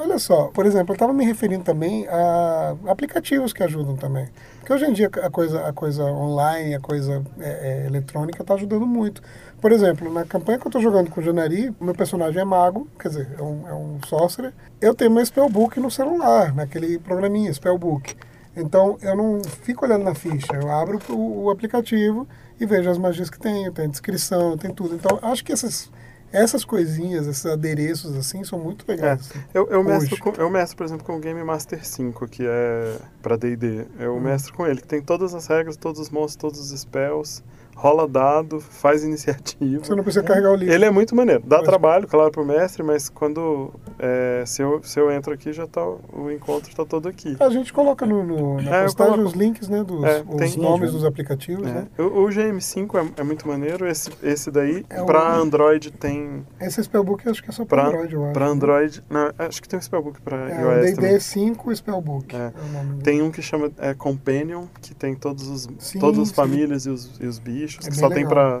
[0.00, 4.28] Olha só, por exemplo, eu estava me referindo também a aplicativos que ajudam também.
[4.60, 8.54] Porque hoje em dia a coisa, a coisa online, a coisa é, é, eletrônica está
[8.54, 9.20] ajudando muito.
[9.60, 12.86] Por exemplo, na campanha que eu estou jogando com o Janari, meu personagem é mago,
[12.96, 14.54] quer dizer, é um, é um sorcerer.
[14.80, 18.14] Eu tenho meu spellbook no celular, naquele programinha, spellbook.
[18.56, 22.24] Então eu não fico olhando na ficha, eu abro o, o aplicativo
[22.60, 24.94] e vejo as magias que tem, tem descrição, tem tudo.
[24.94, 25.90] Então acho que essas,
[26.32, 29.20] essas coisinhas, esses adereços assim, são muito legais.
[29.20, 29.38] assim.
[29.54, 32.98] Eu, eu, mestro com, eu mestro, por exemplo, com o Game Master 5, que é
[33.22, 33.86] pra D&D.
[33.98, 34.20] Eu Hum.
[34.20, 37.42] mestro com ele, que tem todas as regras, todos os monstros, todos os spells,
[37.80, 39.84] rola dado, faz iniciativa.
[39.84, 40.74] Você não precisa carregar o livro.
[40.74, 41.42] Ele é muito maneiro.
[41.46, 45.52] Dá Mas- trabalho, claro, pro mestre, mas quando é, se, eu, se eu entro aqui,
[45.52, 47.36] já tá o encontro tá todo aqui.
[47.38, 49.28] A gente coloca no, no- na É, postagem coloco.
[49.30, 49.84] os links, né?
[49.84, 51.72] Dos É, os nomes dos aplicativos, É.
[51.72, 51.86] né?
[51.98, 56.44] O, o GM5 é, é muito maneiro, esse, esse daí, É o- pra Android tem...
[56.60, 58.32] Esse Spellbook eu acho que é só para Android, eu acho.
[58.32, 58.50] pra né?
[58.52, 59.04] Android...
[59.08, 61.10] Não, acho que tem um spellbook pra É, o iOS também.
[61.12, 62.34] D&D 5 Spellbook.
[62.34, 62.38] É.
[62.38, 62.48] É.
[62.48, 62.98] o.
[63.02, 66.90] Tem um que chama é, Companion, que tem todos os, Sim, todas as famílias e
[66.90, 68.60] os, e os bichos, É que só tem legal.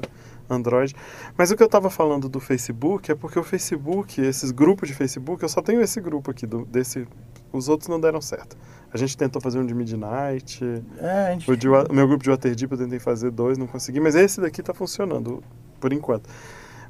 [0.50, 0.94] Android.
[1.36, 4.94] Mas o que eu tava falando do Facebook é porque o Facebook, esses grupos de
[4.94, 7.06] Facebook, eu só tenho esse grupo aqui, do, desse.
[7.52, 8.56] Os outros não deram certo.
[8.92, 10.64] A gente tentou fazer um de Midnight,
[10.98, 11.50] É, gente...
[11.50, 14.40] o, de, o meu grupo de Waterdeep eu tentei fazer dois, não consegui, mas esse
[14.40, 15.42] daqui tá funcionando,
[15.78, 16.28] por enquanto.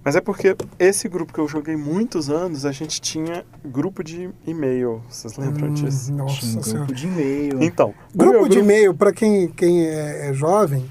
[0.04, 4.30] Mas é porque esse grupo que eu joguei muitos anos, a gente tinha grupo de
[4.46, 5.02] e-mail.
[5.08, 6.06] Vocês lembram Hum, disso?
[6.06, 6.78] tinha nossa um senhora.
[6.86, 7.62] grupo de e-mail.
[7.62, 10.84] Então, Grupo meu de e-mail, para quem, quem é, é jovem,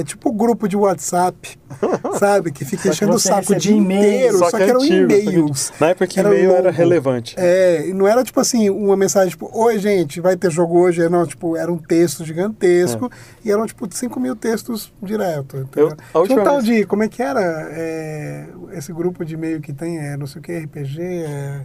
[0.00, 1.58] é tipo grupo de WhatsApp,
[2.18, 2.50] sabe?
[2.52, 5.72] Que fica enchendo o saco o dia inteiro, só, que, eram só que- e-mails.
[5.80, 7.34] Na época que Era e-mail era relevante.
[7.38, 11.08] É, e não era tipo assim, uma mensagem tipo, oi gente, vai ter jogo hoje,
[11.08, 13.10] não, tipo, era um texto gigantesco
[13.44, 15.56] e eram tipo 5 mil textos direto.
[15.58, 15.88] entendeu?
[15.90, 15.92] É.
[16.14, 17.40] Eu- a Tinha um tal vez- de, como é que era
[17.72, 21.60] é, esse grupo de e-mail que tem, é, não sei o que, RPG, é,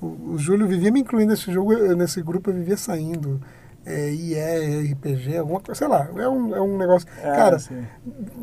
[0.00, 3.40] o, o Júlio vivia me incluindo nesse jogo, nesse grupo eu vivia saindo.
[3.88, 7.06] É, IE, RPG, alguma coisa, sei lá, é um, é um negócio.
[7.22, 7.86] É, Cara, assim,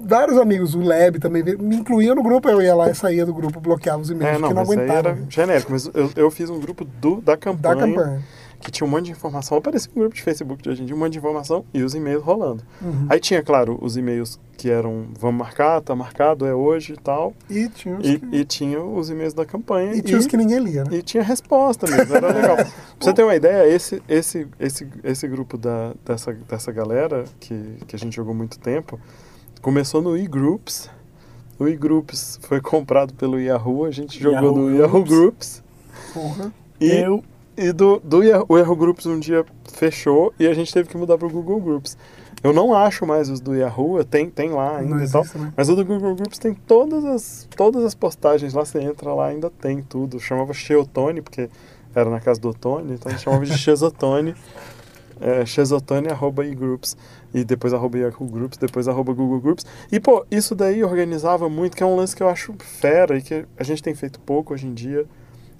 [0.06, 3.34] vários amigos, o Leb também, me incluíam no grupo, eu ia lá e saía do
[3.34, 5.10] grupo, bloqueava os e-mails, É, não, porque não aguentava.
[5.10, 5.72] era genérico.
[5.74, 8.22] Mas eu, eu fiz um grupo do, da campanha, Da campanha.
[8.63, 9.58] Que tinha um monte de informação.
[9.58, 11.93] Aparecia um grupo de Facebook de hoje em dia, um monte de informação e os
[11.93, 12.63] e-mails rolando.
[12.82, 13.08] Uhum.
[13.10, 17.34] Aí tinha, claro, os e-mails que eram vamos marcar, tá marcado, é hoje e tal.
[17.49, 19.93] E tinha os E, que, e tinha os e-mails da campanha.
[19.93, 20.97] e tinha os que ninguém lia, né?
[20.97, 22.56] e tinha resposta mesmo, era legal.
[22.56, 22.67] pra
[22.99, 27.95] você ter uma ideia, esse, esse, esse, esse grupo da, dessa, dessa galera, que, que
[27.95, 28.99] a gente jogou muito tempo,
[29.62, 30.89] começou no e-groups.
[31.60, 35.10] O e-groups foi comprado pelo Yahoo, a gente jogou Yahoo no Yahoo Groups.
[35.10, 35.63] Groups.
[36.13, 36.54] Porra.
[36.80, 37.23] E, Eu,
[37.58, 40.98] e do, do Yahoo, o Yahoo Groups um dia fechou e a gente teve que
[40.98, 41.98] mudar pro Google Groups.
[42.44, 45.24] Eu não acho mais os do Yahoo, tem, tem lá ainda Não e tal.
[45.36, 45.54] né?
[45.56, 49.28] Mas o do Google Groups tem todas as, todas as postagens lá, você entra lá,
[49.28, 50.20] ainda tem tudo.
[50.20, 51.50] Chamava Xeotone, porque
[51.96, 54.36] era na casa do Otone, então a gente chamava de Xezotone.
[55.22, 56.98] É, Xezotone, arroba e-groups.
[57.34, 59.66] E depois arroba Yahoo Groups, depois arroba Google Groups.
[59.92, 63.22] E, pô, isso daí organizava muito, que é um lance que eu acho fera e
[63.22, 65.06] que a gente tem feito pouco hoje em dia.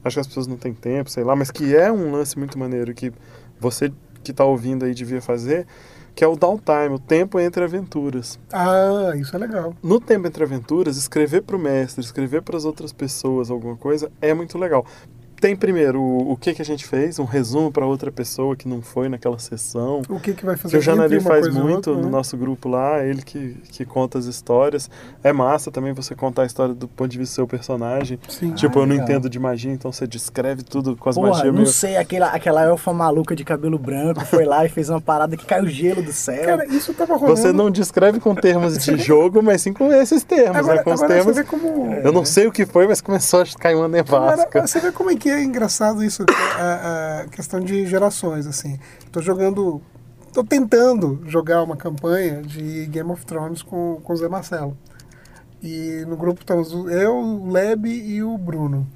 [0.03, 2.57] Acho que as pessoas não têm tempo, sei lá, mas que é um lance muito
[2.59, 3.11] maneiro que
[3.59, 3.91] você
[4.23, 5.67] que tá ouvindo aí devia fazer,
[6.15, 8.39] que é o downtime, o tempo entre aventuras.
[8.51, 9.75] Ah, isso é legal.
[9.83, 14.11] No tempo entre aventuras, escrever para o mestre, escrever para as outras pessoas alguma coisa
[14.21, 14.85] é muito legal.
[15.43, 18.65] Tem primeiro o, o que, que a gente fez, um resumo para outra pessoa que
[18.65, 20.01] não foi naquela sessão.
[20.08, 22.10] O que, que vai fazer Que o Janari faz muito outra, no né?
[22.10, 24.89] nosso grupo lá, ele que, que conta as histórias.
[25.21, 28.17] É massa também você contar a história do ponto de vista do seu personagem.
[28.29, 28.53] Sim.
[28.53, 29.06] tipo, eu não legal.
[29.06, 31.67] entendo de magia, então você descreve tudo com as Porra, magias não meio...
[31.67, 35.45] sei, aquela, aquela elfa maluca de cabelo branco foi lá e fez uma parada que
[35.45, 36.45] caiu gelo do céu.
[36.45, 37.36] Cara, isso tava rolando.
[37.36, 40.84] Você não descreve com termos de jogo, mas sim com esses termos, Agora, né?
[40.84, 41.36] Com os termos.
[41.36, 41.93] você vê como.
[41.95, 44.47] Eu não sei o que foi, mas começou a cair uma nevasca.
[44.47, 46.24] Agora, você vê como é que é engraçado isso,
[46.58, 48.80] a, a questão de gerações, assim.
[49.12, 49.82] Tô jogando,
[50.34, 54.78] tô tentando jogar uma campanha de Game of Thrones com, com o Zé Marcelo.
[55.62, 58.88] E no grupo estamos eu, o Leb e o Bruno.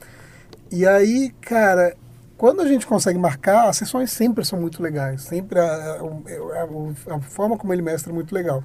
[0.71, 1.95] E aí, cara,
[2.38, 5.21] quando a gente consegue marcar, as sessões sempre são muito legais.
[5.23, 8.63] Sempre a, a, a- a forma como ele mestra é muito legal.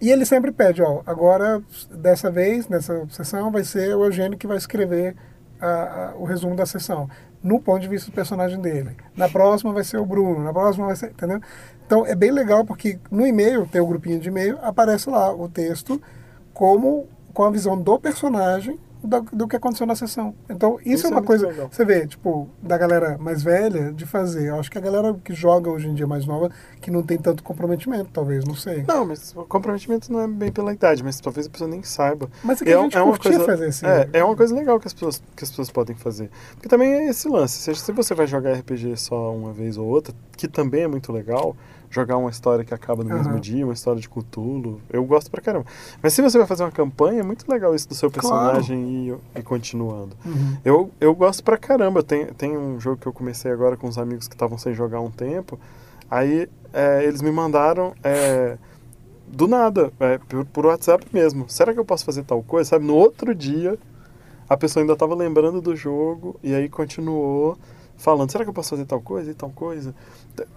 [0.00, 4.46] E ele sempre pede, ó, agora, dessa vez, nessa sessão, vai ser o Eugênio que
[4.46, 5.16] vai escrever
[5.60, 7.08] a- a- o resumo da sessão,
[7.42, 8.96] no ponto de vista do personagem dele.
[9.16, 11.40] Na próxima vai ser o Bruno, na próxima vai ser, entendeu?
[11.86, 15.48] Então é bem legal porque no e-mail, tem o grupinho de e-mail, aparece lá o
[15.48, 16.00] texto
[16.52, 20.34] como com a visão do personagem do, do que aconteceu na sessão.
[20.48, 21.68] Então, isso, Isso é é uma muito coisa, legal.
[21.70, 24.48] você vê, tipo, da galera mais velha de fazer.
[24.48, 27.18] Eu acho que a galera que joga hoje em dia mais nova, que não tem
[27.18, 28.84] tanto comprometimento, talvez, não sei.
[28.86, 32.28] Não, mas o comprometimento não é bem pela idade, mas talvez a pessoa nem saiba.
[32.42, 33.86] Mas é que a gente curtia fazer assim.
[33.86, 36.30] É, é uma coisa legal que as, pessoas, que as pessoas podem fazer.
[36.54, 37.58] Porque também é esse lance.
[37.58, 41.12] Se, se você vai jogar RPG só uma vez ou outra, que também é muito
[41.12, 41.56] legal,
[41.90, 43.40] jogar uma história que acaba no mesmo Aham.
[43.40, 45.66] dia, uma história de Cthulhu, eu gosto pra caramba.
[46.02, 48.28] Mas se você vai fazer uma campanha, é muito legal isso do seu Claro.
[48.28, 50.14] personagem e, e continuando.
[50.24, 50.56] Uhum.
[50.64, 52.02] Eu, eu gosto pra caramba.
[52.02, 55.00] Tem, tem um jogo que eu comecei agora com uns amigos que estavam sem jogar
[55.00, 55.58] um tempo.
[56.10, 58.58] Aí é, eles me mandaram é,
[59.26, 61.48] do nada, é, por, por WhatsApp mesmo.
[61.48, 62.70] Será que eu posso fazer tal coisa?
[62.70, 63.78] Sabe, no outro dia,
[64.48, 67.56] a pessoa ainda estava lembrando do jogo e aí continuou
[67.98, 69.94] falando: será que eu posso fazer tal coisa e tal coisa?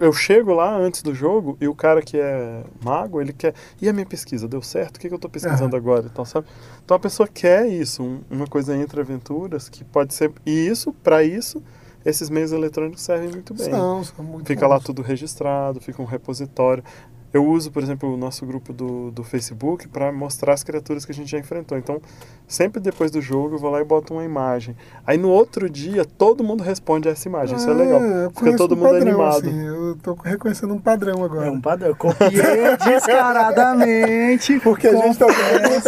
[0.00, 3.52] Eu chego lá antes do jogo e o cara que é mago, ele quer.
[3.80, 4.48] E a minha pesquisa?
[4.48, 4.96] Deu certo?
[4.96, 6.06] O que, que eu estou pesquisando agora?
[6.10, 6.46] Então, sabe?
[6.84, 10.32] Então a pessoa quer isso, um- uma coisa entre aventuras que pode ser.
[10.46, 11.62] E isso, para isso,
[12.04, 13.70] esses meios eletrônicos servem muito bem.
[13.70, 14.84] São, são muito Fica lá bons.
[14.84, 16.82] tudo registrado, fica um repositório.
[17.32, 21.12] Eu uso, por exemplo, o nosso grupo do, do Facebook para mostrar as criaturas que
[21.12, 21.78] a gente já enfrentou.
[21.78, 22.00] Então,
[22.46, 24.76] sempre depois do jogo, eu vou lá e boto uma imagem.
[25.06, 27.56] Aí no outro dia, todo mundo responde a essa imagem.
[27.56, 28.00] Isso é legal.
[28.00, 29.48] Ah, eu Fica todo um mundo padrão, animado.
[29.48, 31.46] assim, eu tô reconhecendo um padrão agora.
[31.46, 31.88] É um padrão.
[31.88, 32.30] Eu copiei
[32.84, 34.60] descaradamente.
[34.60, 35.26] Porque a gente tá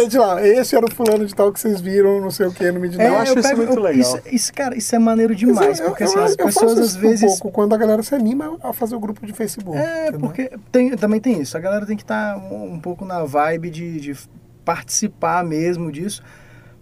[0.07, 2.71] de lá, esse era o fulano de tal que vocês viram, não sei o que,
[2.71, 3.11] no Midnight.
[3.11, 4.01] eu acho isso muito legal.
[4.01, 5.79] Isso, isso, cara, isso é maneiro demais.
[5.79, 7.23] eu, porque eu, assim, as eu faço pessoas isso às vezes.
[7.23, 9.77] um pouco quando a galera se anima a fazer o grupo de Facebook.
[9.77, 10.19] É, entendeu?
[10.19, 11.57] porque tem, também tem isso.
[11.57, 14.15] A galera tem que estar um, um pouco na vibe de, de
[14.63, 16.23] participar mesmo disso.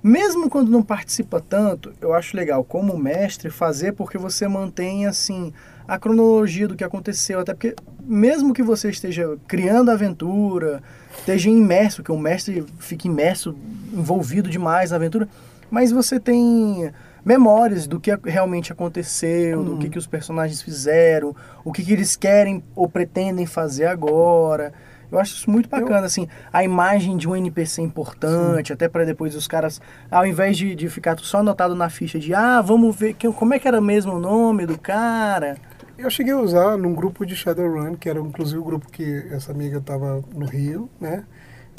[0.01, 5.53] Mesmo quando não participa tanto, eu acho legal, como mestre, fazer porque você mantém, assim,
[5.87, 7.39] a cronologia do que aconteceu.
[7.39, 10.83] Até porque, mesmo que você esteja criando a aventura,
[11.17, 13.55] esteja imerso, que o mestre fica imerso,
[13.93, 15.27] envolvido demais na aventura,
[15.71, 16.91] mas você tem
[17.23, 22.15] memórias do que realmente aconteceu, do que, que os personagens fizeram, o que, que eles
[22.15, 24.73] querem ou pretendem fazer agora.
[25.11, 29.35] Eu acho isso muito bacana, assim, a imagem de um NPC importante, até para depois
[29.35, 33.13] os caras, ao invés de, de ficar só anotado na ficha de, ah, vamos ver
[33.13, 35.55] que, como é que era mesmo o nome do cara.
[35.95, 39.51] Eu cheguei a usar num grupo de Shadowrun, que era inclusive o grupo que essa
[39.51, 41.23] amiga estava no Rio, né?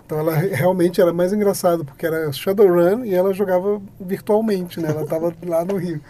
[0.06, 4.90] Então ela re- realmente era mais engraçado, porque era Shadowrun e ela jogava virtualmente, né?
[4.90, 6.00] Ela estava lá no Rio.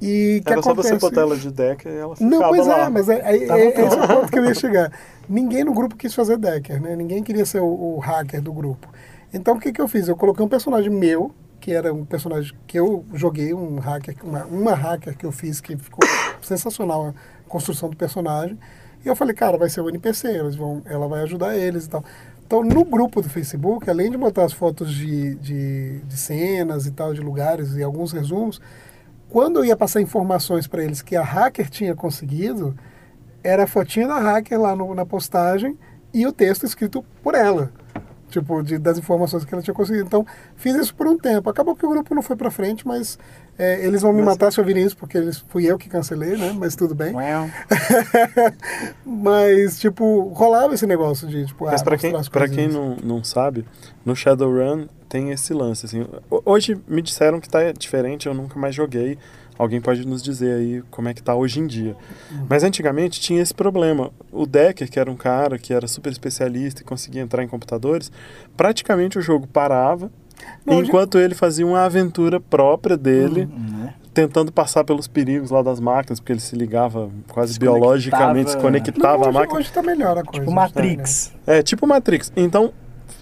[0.00, 2.80] E que Era só você botar ela de deck e ela ficava Não, pois lá.
[2.80, 4.92] é, mas é, é, Tava é, esse é o ponto que eu ia chegar.
[5.28, 6.96] Ninguém no grupo quis fazer Decker, né?
[6.96, 8.88] Ninguém queria ser o, o hacker do grupo.
[9.32, 10.08] Então o que, que eu fiz?
[10.08, 14.44] Eu coloquei um personagem meu, que era um personagem que eu joguei, um hacker, uma,
[14.46, 16.00] uma hacker que eu fiz, que ficou
[16.42, 17.14] sensacional
[17.46, 18.58] a construção do personagem.
[19.04, 21.90] E eu falei, cara, vai ser o NPC, eles vão, ela vai ajudar eles e
[21.90, 22.04] tal.
[22.52, 26.90] Então, no grupo do Facebook, além de botar as fotos de, de, de cenas e
[26.90, 28.60] tal, de lugares e alguns resumos,
[29.26, 32.76] quando eu ia passar informações para eles que a hacker tinha conseguido,
[33.42, 35.78] era a fotinha da hacker lá no- na postagem
[36.12, 37.72] e o texto escrito por ela.
[38.28, 40.04] Tipo, de, das informações que ela tinha conseguido.
[40.04, 41.48] Então, fiz isso por um tempo.
[41.48, 43.18] Acabou que o grupo não foi pra frente, mas
[43.58, 46.54] é, eles vão me matar se ouvirem isso, porque eles, fui eu que cancelei, né?
[46.58, 47.14] Mas tudo bem.
[47.14, 47.48] Well,
[49.04, 53.24] mas, tipo, rolava esse negócio de, tipo, Mas ah, pra quem, pra quem não, não
[53.24, 53.64] sabe,
[54.04, 56.06] no Shadowrun tem esse lance, assim.
[56.30, 59.18] Ho- Hoje me disseram que tá diferente, eu nunca mais joguei.
[59.58, 61.94] Alguém pode nos dizer aí como é que tá hoje em dia.
[62.30, 62.46] Uhum.
[62.48, 64.10] Mas antigamente tinha esse problema.
[64.32, 68.10] O Decker, que era um cara que era super especialista e conseguia entrar em computadores,
[68.56, 70.10] praticamente o jogo parava,
[70.66, 73.94] Hoje- enquanto ele fazia uma aventura própria dele, né?
[74.14, 78.56] tentando passar pelos perigos lá das máquinas, porque ele se ligava quase Se biologicamente, se
[78.58, 79.58] conectava- Não, à hoje, máquina.
[79.58, 80.32] hoje tá melhor a coisa.
[80.40, 81.32] Tipo tá Matrix.
[81.46, 82.30] É, tipo Matrix.
[82.36, 82.72] Então,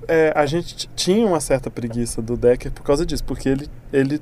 [0.08, 4.20] é, a gente tinha uma certa preguiça do Decker por causa disso, porque ele, ele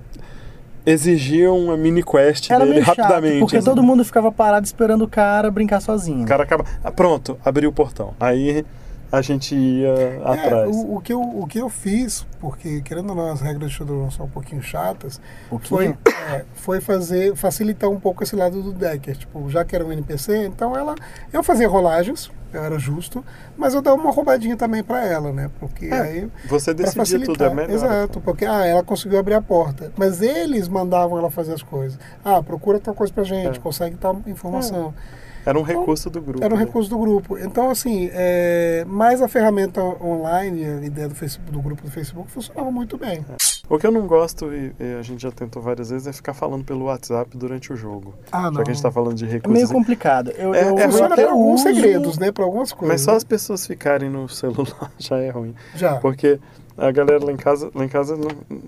[0.84, 3.40] exigia uma mini quest Era dele meio chato, rapidamente.
[3.40, 3.64] porque assim.
[3.64, 6.24] todo mundo ficava parado esperando o cara brincar sozinho.
[6.24, 6.64] O cara acaba.
[6.82, 8.14] Ah, pronto, abriu o portão.
[8.20, 8.64] Aí
[9.10, 10.70] a gente ia É, atrás.
[10.76, 13.76] o, o que eu, o que eu fiz, porque querendo ou não, as regras de
[13.76, 16.16] Shadowrun são um pouquinho chatas, Um foi, pouquinho.
[16.34, 19.16] é, foi fazer, facilitar um pouco esse lado do Decker.
[19.16, 20.94] Tipo, já que era um NPC, então ela.
[21.32, 23.24] Eu fazia rolagens, eu era justo,
[23.56, 25.50] mas eu dava uma roubadinha também pra ela, né?
[25.60, 26.28] Porque É, aí.
[26.48, 27.70] Você decidia tudo, é melhor.
[27.70, 29.92] Exato, porque ah, ela conseguiu abrir a porta.
[29.96, 31.98] Mas eles mandavam ela fazer as coisas.
[32.24, 33.60] Ah, procura tal coisa pra gente, É.
[33.60, 34.94] consegue tal informação.
[35.46, 36.44] Era um recurso do grupo.
[36.44, 36.64] Era um né?
[36.64, 37.38] recurso do grupo.
[37.38, 42.30] Então, assim, é, mais a ferramenta online, a ideia do, Facebook, do grupo do Facebook,
[42.30, 43.24] funcionava muito bem.
[43.68, 46.34] O que eu não gosto, e, e a gente já tentou várias vezes, é ficar
[46.34, 48.14] falando pelo WhatsApp durante o jogo.
[48.32, 49.52] Ah, Já que a gente tá falando de É recursos.
[49.62, 50.30] meio complicado.
[50.32, 52.32] Eu, É- eu, é Funciona para alguns uso- segredos, né?
[52.32, 52.88] Para algumas coisas.
[52.94, 55.54] Mas só as pessoas ficarem no celular já é ruim.
[55.74, 55.96] Já.
[55.96, 56.38] Porque
[56.76, 58.16] a galera lá em casa, lá em casa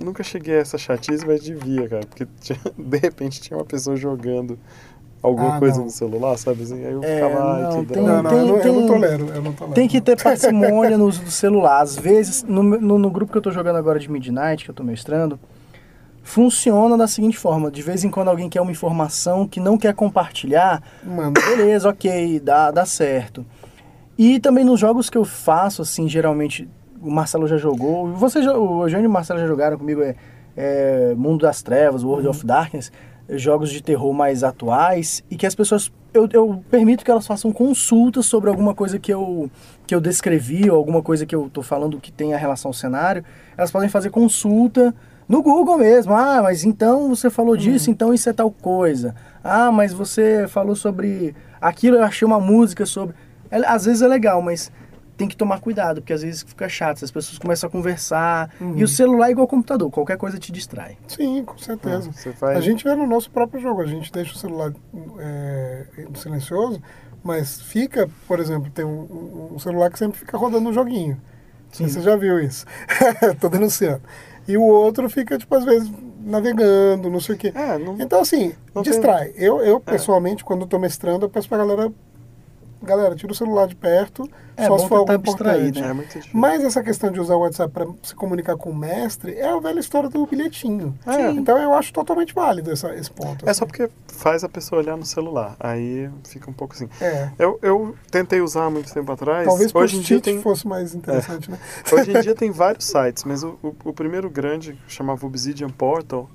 [0.02, 2.06] nunca cheguei a essa chatice, mas devia, cara.
[2.06, 4.58] Porque tinha- de repente tinha uma pessoa jogando
[5.22, 5.84] alguma Ah, coisa não.
[5.84, 6.62] no celular, sabe?
[6.62, 8.02] Assim, aí eu É, ficava, ai, não, que tem-.
[8.02, 9.26] Não, não, eu, não, eu não tem- tolero.
[9.34, 9.74] Eu não tolero.
[9.74, 11.80] Tem que ter parcimônia no uso do celular.
[11.80, 14.74] Às vezes, no, no, no grupo que eu tô jogando agora de Midnight, que eu
[14.74, 15.38] tô mestrando,
[16.22, 19.94] funciona da seguinte forma: de vez em quando alguém quer uma informação que não quer
[19.94, 23.44] compartilhar, Mano, beleza, ok, dá, dá certo.
[24.18, 26.68] E também nos jogos que eu faço, assim, geralmente,
[27.00, 30.14] o Marcelo já jogou, você, já- o Eugênio e o Marcelo já jogaram comigo, é,
[30.56, 32.92] é Mundo das Trevas, World of Darkness,
[33.32, 37.52] jogos de terror mais atuais, e que as pessoas, eu, eu permito que elas façam
[37.52, 39.50] consultas sobre alguma coisa que eu,
[39.86, 42.72] que eu descrevi, ou alguma coisa que eu tô falando que tem a relação ao
[42.74, 43.24] cenário,
[43.56, 44.94] elas podem fazer consulta
[45.28, 46.12] no Google mesmo.
[46.12, 49.14] Ah, mas então você falou disso, então isso é tal coisa.
[49.44, 53.14] Ah, mas você falou sobre aquilo, eu achei uma música sobre.
[53.50, 54.72] É, às vezes é legal, mas
[55.20, 58.50] tem que tomar cuidado, porque às vezes fica chato, as pessoas começam a conversar.
[58.74, 60.96] E o celular é igual ao computador, qualquer coisa te distrai.
[61.06, 62.10] sim, com certeza.
[62.10, 62.56] Você vai...
[62.56, 64.72] A gente vê no nosso próprio jogo, a gente deixa o celular
[65.18, 66.80] é, silencioso,
[67.22, 71.20] mas fica, por exemplo, tem um, um celular que sempre fica rodando um joguinho.
[71.70, 71.86] Sim.
[71.86, 72.64] Você já viu isso?
[73.38, 74.00] Tô denunciando.
[74.48, 75.92] E o outro fica, tipo, às vezes
[76.24, 77.52] navegando, não sei o quê.
[77.54, 77.96] É, não...
[78.00, 79.32] Então, assim, Não tem- distrai.
[79.36, 81.92] Eu, eu pessoalmente, quando tô mestrando, eu peço pra galera,
[82.82, 85.80] galera, tira o celular de perto, É só se for algo importante.
[85.80, 86.04] né?
[86.14, 86.20] é.
[86.32, 89.58] Mas essa questão de usar o WhatsApp para se comunicar com o mestre é a
[89.58, 90.98] velha história do bilhetinho.
[91.06, 91.30] É.
[91.30, 93.48] Então eu acho totalmente válido essa, esse ponto.
[93.48, 95.56] É só porque faz a pessoa olhar no celular.
[95.60, 96.88] Aí fica um pouco assim.
[97.00, 97.30] É.
[97.38, 99.46] Eu, eu tentei usar há muito tempo atrás.
[99.46, 101.58] Talvez hoje em dia tem fosse mais interessante, né?
[101.92, 105.70] Hoje em dia tem vários sites, mas o, o, o primeiro grande, que chamava Obsidian
[105.70, 106.28] Portal,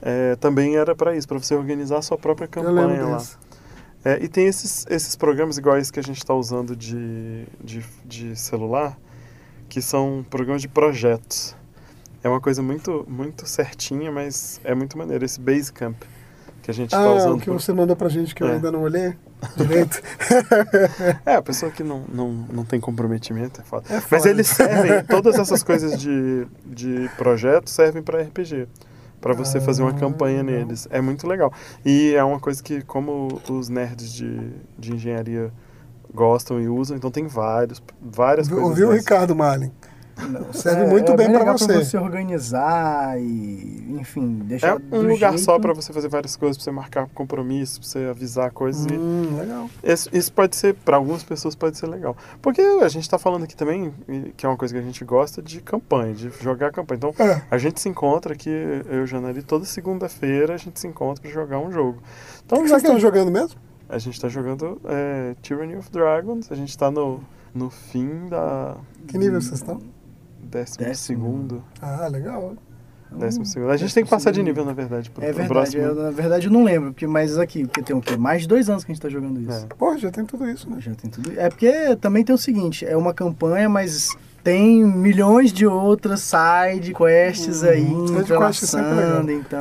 [0.00, 3.16] é, também era para isso, para você organizar a sua própria campanha lá.
[3.16, 3.36] desse.
[4.04, 8.34] É, e tem esses, esses programas iguais que a gente está usando de, de, de
[8.36, 8.98] celular,
[9.68, 11.54] que são programas de projetos.
[12.24, 15.24] É uma coisa muito, muito certinha, mas é muito maneiro.
[15.24, 15.96] Esse Basecamp
[16.62, 17.36] que a gente está Ah, usando.
[17.36, 18.52] o que você mandou pra gente que eu É.
[18.54, 19.14] ainda não olhei
[19.56, 20.00] direito.
[21.26, 23.84] É, a pessoa que não, não, não tem comprometimento é foda.
[23.90, 24.30] É Mas foda.
[24.30, 28.68] eles servem, todas essas coisas de, de projeto servem para RPG.
[29.22, 30.88] Para você fazer uma campanha neles.
[30.90, 31.52] É muito legal.
[31.84, 35.52] E é uma coisa que, como os nerds de, de engenharia
[36.12, 38.68] gostam e usam, então tem vários, várias coisas.
[38.68, 38.92] Ouviu o.
[38.92, 39.34] Ricardo
[40.16, 40.52] Malin?
[40.52, 41.66] Serve É- muito é bem bem legal você.
[41.66, 46.08] pra você organizar e, enfim, deixar É um do lugar só jeito- para você fazer
[46.08, 48.84] várias coisas, para você marcar compromisso, para você avisar coisas.
[48.86, 49.70] e Hum, legal.
[49.82, 52.16] Isso, isso pode ser, para algumas pessoas pode ser legal.
[52.40, 53.92] Porque a gente tá falando aqui também,
[54.36, 56.96] que é uma coisa que a gente gosta, de campanha, de jogar campanha.
[56.98, 57.42] Então, É.
[57.50, 61.22] a gente se encontra aqui, eu e o Janari, toda segunda-feira a gente se encontra
[61.22, 61.98] para jogar um jogo.
[62.44, 63.58] Então, O que já vocês que estão jogando mesmo?
[63.88, 67.20] a gente tá jogando é, Tyranny of Dragons, a gente tá no,
[67.54, 69.80] no fim da Que nível vocês estão?
[70.52, 70.94] Décimo, Décimo.
[70.96, 71.64] segundo.
[71.80, 72.54] Ah, legal.
[73.10, 73.70] Décimo segundo.
[73.70, 75.82] A gente tem que passar de nível, na verdade, pro, É pro verdade, próximo.
[75.82, 78.16] eu, na verdade eu não lembro, porque, mas aqui, porque tem o quê?
[78.16, 79.66] Mais de dois anos que a gente tá jogando isso.
[79.66, 79.74] É.
[79.76, 80.76] Pô, já tem tudo isso, né?
[80.80, 81.32] Já tem tudo.
[81.38, 86.94] É porque também tem o seguinte, é uma campanha, mas tem milhões de outras side
[86.94, 89.58] quests aí Side quest é entrelaçando, então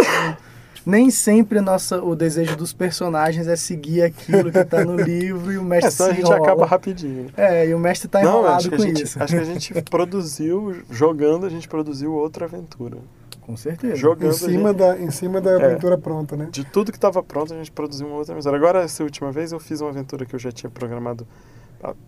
[0.86, 5.52] nem sempre a nossa, o desejo dos personagens é seguir aquilo que tá no livro
[5.52, 6.44] e o mestre É, senão a se gente enrola.
[6.48, 7.24] acaba rapidinho.
[7.26, 7.30] né?
[7.38, 9.24] É, e o mestre tá Não, enrolado acho que, a com gente, isso.
[9.24, 12.98] acho que a gente produziu, jogando, a gente produziu outra aventura.
[13.42, 13.96] Com certeza.
[13.96, 15.66] Jogando, Em a cima, gente- da, em cima da É.
[15.66, 16.48] aventura pronta, né?
[16.52, 18.56] de tudo que estava pronto, a gente produziu uma outra aventura.
[18.56, 21.28] Agora, essa última vez, eu fiz uma aventura que eu já tinha programado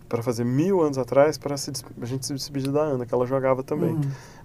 [0.08, 3.62] para fazer mil anos atrás, para a gente se despedir da Ana, que ela jogava
[3.62, 3.94] também.
[3.94, 4.00] Hum.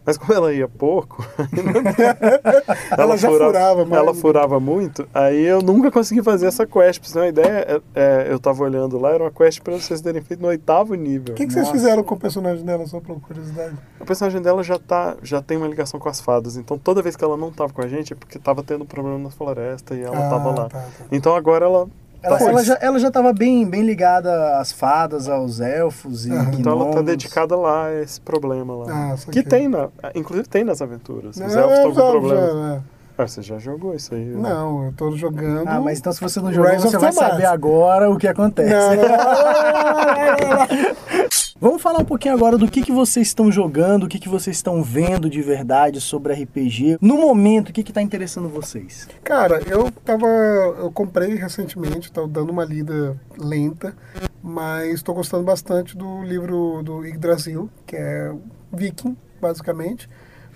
[0.05, 1.23] Mas como ela ia pouco,
[2.97, 4.01] Ela já furava mais.
[4.01, 6.99] ela furava muito, aí eu nunca consegui fazer essa quest.
[6.99, 9.73] Pra você ter uma ideia, é, é, eu tava olhando lá, era uma quest para
[9.73, 11.33] vocês terem feito no oitavo nível.
[11.33, 13.75] O que, que vocês fizeram com o personagem dela, só por curiosidade?
[13.99, 17.15] O personagem dela já, tá, já tem uma ligação com as fadas, então toda vez
[17.15, 20.01] que ela não tava com a gente é porque tava tendo problema na floresta e
[20.01, 20.69] ela Ah, tava lá.
[20.69, 20.85] tá, tá.
[21.11, 21.87] Então agora ela.
[22.21, 26.31] Ela, tá ela já, ela já tava bem, bem ligada às fadas, aos elfos e
[26.33, 26.51] Aham.
[26.59, 28.85] Então ela tá dedicada lá a esse problema lá.
[29.13, 31.37] Ah, que tem, na, inclusive tem nas aventuras.
[31.37, 32.51] Os Não, elfos estão com problemas.
[32.51, 32.79] já-
[33.17, 34.23] Ah, você já jogou isso aí?
[34.25, 34.49] né?
[34.49, 35.67] Não, eu tô jogando.
[35.67, 38.69] Ah, mas então se você não jogou, Rise você vai saber agora o que acontece.
[38.69, 41.29] Não, não, não, não, não, não.
[41.61, 44.55] Vamos falar um pouquinho agora do que, que vocês estão jogando, o que, que vocês
[44.55, 46.97] estão vendo de verdade sobre RPG.
[47.01, 49.09] No momento, o que está interessando vocês?
[49.25, 50.25] Cara, eu tava.
[50.25, 53.93] Eu comprei recentemente, tava dando uma lida lenta,
[54.41, 58.33] mas estou gostando bastante do livro do Yggdrasil, que é
[58.71, 60.07] Viking, basicamente.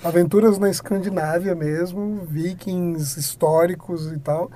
[0.05, 4.49] Aventuras na Escandinávia mesmo, vikings históricos e tal.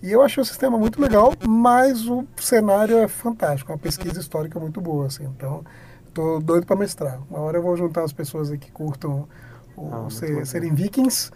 [0.00, 4.20] E eu achei o sistema muito legal, mas o cenário é fantástico, é uma pesquisa
[4.20, 5.24] histórica muito boa, assim.
[5.24, 5.64] Então,
[6.18, 7.20] tô doido para mestrar.
[7.30, 9.28] Uma hora eu vou juntar as pessoas aí que curtam
[9.76, 11.30] o- Ah, ser- serem vikings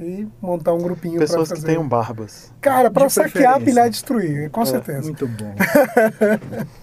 [0.00, 1.60] e montar um grupinho para Pessoas fazer.
[1.60, 2.52] que tenham barbas.
[2.60, 5.02] Cara, pra De saquear, pilhar e destruir, com É, certeza.
[5.02, 5.54] Muito bom.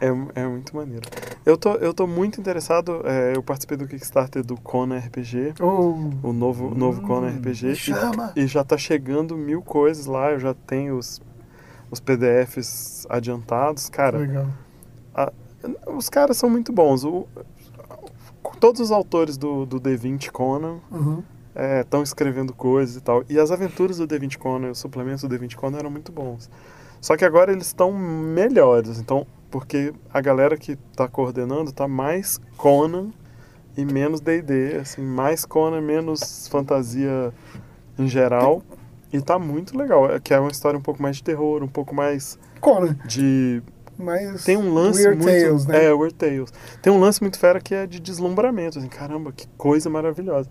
[0.00, 1.08] É, é muito maneiro.
[1.46, 3.02] Eu tô, eu tô muito interessado.
[3.06, 5.54] é, eu participei do Kickstarter do Conan RPG.
[5.60, 7.66] Oh, O novo, novo Conan RPG.
[7.66, 8.32] me e- chama.
[8.34, 10.32] E, já tá chegando mil coisas lá.
[10.32, 11.22] Eu já tenho os,
[11.88, 13.88] os PDFs adiantados.
[13.88, 14.46] Cara, legal.
[15.86, 17.04] Os caras são muito bons.
[17.04, 17.26] O,
[18.60, 21.22] todos os autores do, do D20 Conan Uhum.
[21.80, 23.24] estão escrevendo coisas e tal.
[23.28, 26.48] E as aventuras do D20 Conan, os suplementos do D20 Conan eram muito bons.
[27.00, 28.98] Só que agora eles estão melhores.
[28.98, 33.10] Então, porque a galera que tá coordenando tá mais Conan
[33.76, 37.32] e menos D&D, assim, mais Conan, menos fantasia
[37.98, 38.62] em geral.
[39.12, 41.68] E tá muito legal, é que é uma história um pouco mais de terror, um
[41.68, 43.62] pouco mais Conan, de
[43.98, 44.44] mas.
[44.44, 45.84] tem um lance Weird muito Tales, né?
[45.86, 46.52] é Weird Tales.
[46.80, 50.48] Tem um lance muito fera que é de deslumbramento, assim, caramba, que coisa maravilhosa.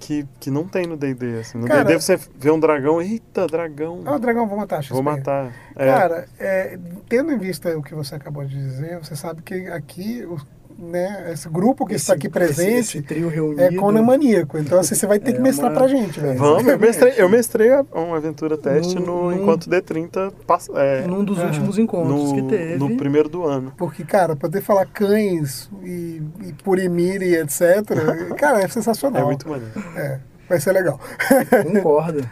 [0.00, 1.56] Que, que não tem no D&D, assim.
[1.56, 4.82] No D&D você vê um dragão, eita, dragão, Ah, o dragão, vou matar.
[4.90, 5.50] vou matar.
[5.74, 9.54] É, Cara, é, tendo em vista o que você acabou de dizer, você sabe que
[9.68, 10.36] aqui, o-
[10.78, 13.62] né, esse grupo que está aqui Esse- esse presente trio reunido.
[13.62, 14.58] é Conan maníaco.
[14.58, 16.38] Então, assim, você vai ter É que mestrar uma- pra gente, velho.
[16.38, 21.06] Vamos, eu mestrei, eu mestrei a- uma aventura teste No- no, enquanto D30 passa, é,
[21.06, 21.46] Num dos Aham.
[21.48, 22.76] últimos encontros no, que teve.
[22.76, 23.72] no primeiro do ano.
[23.76, 27.60] Porque, cara, poder falar cães e, e purimir e etc.,
[28.36, 29.22] cara, é sensacional.
[29.22, 29.72] É muito maneiro.
[29.96, 30.98] É, vai ser legal.
[31.72, 32.28] Concordo.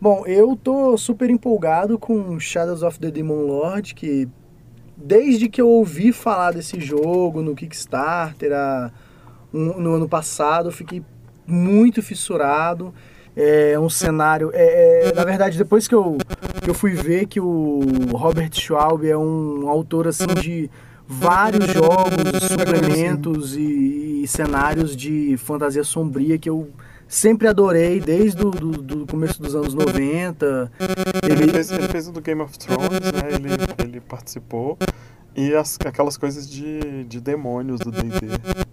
[0.00, 4.28] Bom, eu tô super empolgado com Shadows of the Demon Lord, que
[4.96, 8.90] desde que eu ouvi falar desse jogo no Kickstarter a-
[9.52, 11.02] um- no ano passado, eu fiquei
[11.46, 12.92] muito fissurado.
[13.36, 14.50] É um cenário.
[14.54, 16.16] é- é, na verdade, depois que eu,
[16.62, 17.80] que eu fui ver que o
[18.12, 20.70] Robert Schwalbe é um autor assim de
[21.06, 26.68] vários jogos, suplementos e, e cenários de fantasia sombria que eu
[27.08, 30.70] sempre adorei desde o do, do começo dos anos 90.
[31.24, 33.28] Ele Ele, fez, ele fez o do Game of Thrones, né?
[33.32, 33.48] Ele
[34.04, 34.78] participou.
[35.36, 38.20] E as, aquelas coisas de, de demônios do D&D.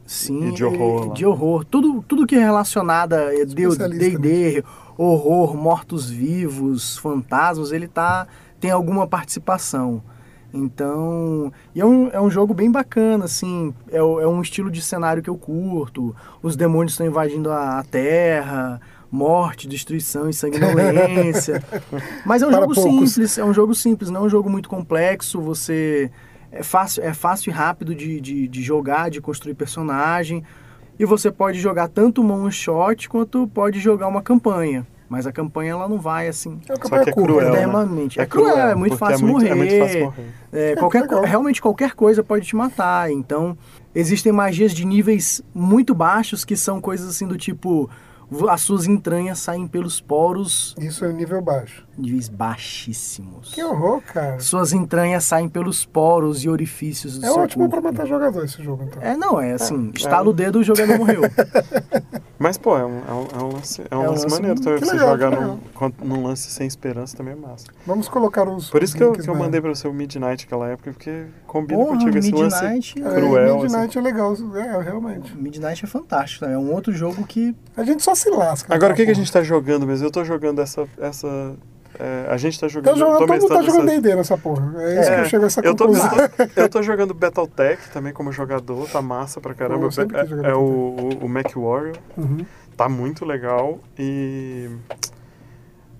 [0.06, 1.13] sim, e de horror é, lá.
[1.13, 1.65] de horror.
[1.65, 4.63] Tudo, tudo que é relacionado a D&D,
[4.96, 8.28] horror, mortos-vivos, fantasmas, ele tá
[8.60, 10.04] tem alguma participação.
[10.54, 14.82] Então, e é um, é um jogo bem bacana, assim, é, é um estilo de
[14.82, 16.15] cenário que eu curto.
[16.44, 18.80] Os demônios estão invadindo a, a Terra,
[19.12, 21.62] morte, destruição e sanguinolência.
[22.26, 23.12] Mas é um Para jogo poucos.
[23.12, 25.41] simples, é um jogo simples, não é um jogo muito complexo.
[25.41, 26.09] Você
[26.51, 30.43] é fácil, é fácil e rápido de, de, de jogar, de construir personagem.
[30.99, 34.86] E você pode jogar tanto uma one shot quanto pode jogar uma campanha.
[35.09, 37.43] Mas a campanha ela não vai assim É Só que campanha é curta, cruel, né?
[37.51, 37.57] né?
[37.57, 38.20] extremamente.
[38.20, 39.49] É É, cruel, cruel, é muito fácil é muito- morrer.
[39.49, 40.26] é muito fácil morrer.
[40.53, 43.12] É, É, qualquer, realmente qualquer coisa pode te matar.
[43.12, 43.57] Então,
[43.93, 47.89] existem magias de níveis muito baixos que são coisas assim do tipo:
[48.49, 51.86] as suas entranhas saem pelos poros Isso é um nível baixo.
[51.97, 53.53] níveis baixíssimos.
[53.53, 54.39] Que horror, cara.
[54.39, 57.97] Suas entranhas saem pelos poros e orifícios do É seu ótimo pra corpo.
[57.97, 59.01] matar jogador esse jogo, então.
[59.01, 60.29] É, não, é assim, É, estala é.
[60.29, 61.21] o dedo, o jogador morreu.
[62.42, 64.36] Mas, pô, é um, é um, é um lance, é um É um lance lance
[64.36, 64.80] maneiro também.
[64.80, 67.68] que Pra você legal, jogar que num, num lance sem esperança também é massa.
[67.86, 68.70] Vamos colocar os.
[68.70, 71.80] Por isso que eu, que eu mandei pra você o Midnight naquela época, porque combina
[71.80, 73.56] Porra, contigo esse lance Midnight, É, cruel.
[73.58, 73.62] assim.
[73.64, 75.38] Midnight é legal, é, realmente.
[75.38, 76.54] Midnight é fantástico, né?
[76.54, 78.74] É um outro jogo que A gente só se lasca.
[78.74, 80.08] Agora, o que, que a gente tá jogando mesmo?
[80.08, 80.88] Eu tô jogando essa.
[81.00, 81.56] essa
[82.02, 82.93] é, a gente tá jogando.
[82.93, 84.74] Tá jogando, todo mundo tá jogando essa- D&D nessa porra.
[84.84, 86.12] É isso que eu chego a essa eu tô, conclusão.
[86.18, 89.88] eu, tô, eu tô jogando Battletech também como jogador, tá massa pra caramba.
[90.43, 92.45] É é o, o, o Mac Warrior, Uhum.
[92.76, 94.70] tá muito legal e.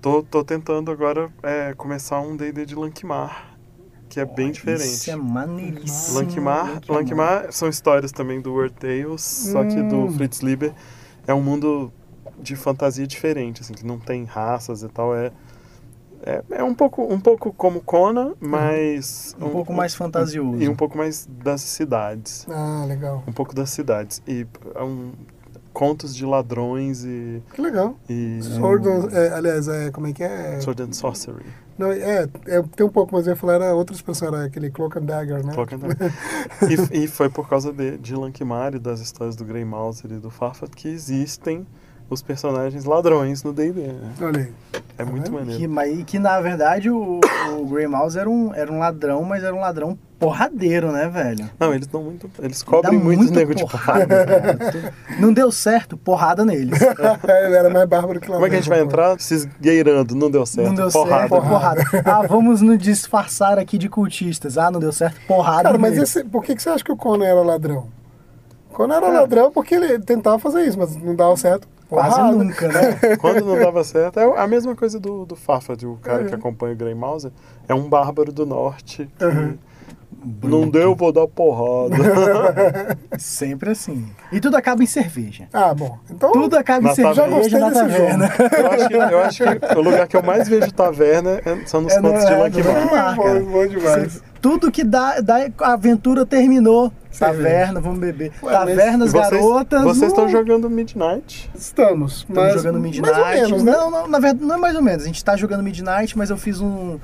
[0.00, 3.54] Tô, tô tentando agora é, começar um DD de Lankmar,
[4.08, 4.82] que é bem diferente.
[4.84, 6.18] Isso é maneiríssimo.
[6.18, 10.12] Lankmar, Lankmar são histórias também do War Tales, só que do Hum.
[10.12, 10.72] Fritz Lieber
[11.26, 11.92] é um mundo
[12.40, 15.30] de fantasia diferente, assim, que não tem raças e tal, é
[16.24, 20.62] é, é um pouco um pouco como Conan, mas Um pouco mais fantasioso.
[20.62, 23.22] e um pouco mais das cidades, Ah, legal.
[23.26, 25.12] um pouco das cidades e é um
[25.72, 27.96] contos de ladrões e Que legal.
[28.08, 30.60] e Sword, é, aliás, é, como é que é?
[30.60, 31.44] Sword and Sorcery.
[31.78, 34.70] Não, é, é, tem um pouco, mas eu ia falar, era outra expressão, era aquele
[34.70, 35.54] Cloak and Dagger, né?
[35.54, 36.12] Cloak and Dagger.
[36.92, 40.18] e, e foi por causa de, de Lankmar e das histórias do Grey Mouser e
[40.18, 41.66] do Farfat que existem
[42.10, 43.80] os personagens ladrões no D&D.
[43.80, 44.12] né?
[44.20, 44.82] Olha aí.
[44.98, 45.34] É muito vendo?
[45.34, 45.60] maneiro.
[45.60, 47.20] Que, mas, e que na verdade o,
[47.58, 51.50] o Grey Mouse era um, era um ladrão, mas era um ladrão porradeiro, né, velho?
[51.58, 52.30] Não, eles dão muito.
[52.40, 54.24] Eles cobrem Dá muito nego de porrada.
[54.24, 54.92] velho.
[55.18, 56.78] Não deu certo, porrada neles.
[56.80, 58.34] Ele era mais bárbaro que lá.
[58.34, 59.18] Como é que a gente vai entrar?
[59.18, 60.68] Se esgueirando, não deu certo.
[60.68, 61.28] Não deu porrada.
[61.28, 61.82] certo, porrada.
[62.04, 64.56] Ah, vamos nos disfarçar aqui de cultistas.
[64.56, 65.64] Ah, não deu certo, porrada.
[65.64, 67.88] Cara, mas esse, por que, que você acha que o Conan era ladrão?
[68.72, 71.68] O Conan era ladrão porque ele tentava fazer isso, mas não dava certo.
[71.90, 72.36] Quase Porrada.
[72.36, 73.16] nunca, né?
[73.20, 76.24] Quando não dava certo, é a mesma coisa do, do Farfat, o cara É.
[76.24, 77.30] que acompanha o Grey Mouse.
[77.68, 79.08] É um bárbaro do norte.
[79.18, 79.58] que Uhum.
[80.44, 81.96] Não deu, vou dar porrada.
[83.18, 84.06] Sempre assim.
[84.30, 85.48] E tudo acaba em cerveja.
[85.52, 85.98] Ah, bom.
[86.10, 87.40] Então, Tudo acaba em cerveja taverna.
[87.42, 88.32] na Já gostei taverna.
[88.36, 91.80] eu, acho que, eu acho que o lugar que eu mais vejo taverna é- são
[91.80, 92.74] nos É no- contos de é, no Lankmar.
[92.74, 93.16] Lankmar.
[93.16, 94.22] bom, bom demais.
[94.42, 96.92] Tudo que dá, dá a aventura terminou.
[97.16, 98.32] Taverna, vamos beber.
[98.42, 99.82] Ué, Tavernas, Vocês, garotas.
[99.84, 101.48] vocês estão uh, jogando Midnight.
[101.54, 102.26] Estamos.
[102.28, 103.12] Estamos mas, jogando Midnight.
[103.12, 103.72] Mais ou menos, né?
[103.72, 105.04] Não, não, na verdade, não é mais ou menos.
[105.04, 106.98] A gente tá jogando Midnight, mas eu fiz um.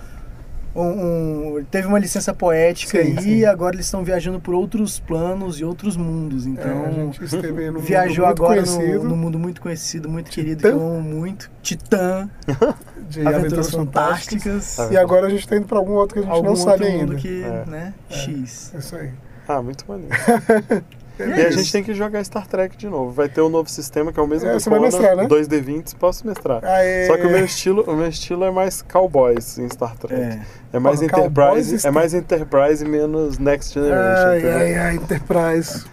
[0.75, 3.37] Um- um- teve uma licença poética Sim, aí sim.
[3.39, 6.47] e agora eles estão viajando por outros planos e outros mundos.
[6.47, 10.57] Então, É, a gente esteve num viajou agora no, no mundo muito conhecido, muito querido,
[10.63, 10.71] Titã?
[10.71, 11.51] que eu amo muito.
[11.63, 12.31] Titã,
[13.09, 14.43] de Aventuras, Aventuras Fantásticas.
[14.77, 14.91] Fantásticas.
[14.93, 16.85] E agora a gente tá indo pra algum outro que a gente Algum não sabe
[16.87, 17.15] ainda.
[17.17, 17.65] que, É.
[17.67, 18.73] né, X.
[18.75, 19.11] É isso aí.
[19.49, 20.15] Ah, muito maneiro.
[21.19, 23.11] E a gente tem que jogar Star Trek de novo.
[23.11, 25.27] Vai ter um novo sistema que é o mesmo É, do Conan, mestrar, né?
[25.27, 26.65] 2D20, posso mestrar.
[26.65, 27.07] Aê.
[27.07, 30.15] Só que o meu estilo, o meu estilo é mais cowboys em Star Trek.
[30.15, 30.41] É.
[30.73, 34.29] É, mais Porra, Enterprise, é mais Enterprise menos Next Generation.
[34.29, 35.85] Ai, ai, ai, Enterprise.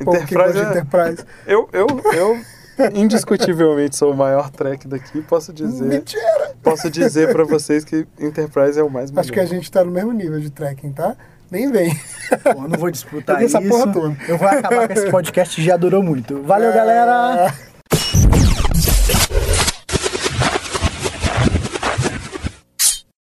[0.00, 1.24] Enterprise é- Enterprise.
[1.46, 2.36] Eu, eu, eu
[2.94, 5.22] indiscutivelmente sou o maior Trek daqui.
[5.22, 6.54] Posso dizer, Mentira!
[6.62, 9.90] posso dizer para vocês que Enterprise é o mais Acho que a gente tá no
[9.90, 11.16] mesmo nível de trekking, tá?
[11.50, 11.94] Nem vem.
[12.54, 13.56] Pô, não vou disputar isso.
[13.56, 16.42] Eu vou acabar com esse podcast já durou muito.
[16.42, 17.46] Valeu, galera!
[17.48, 17.54] Ah,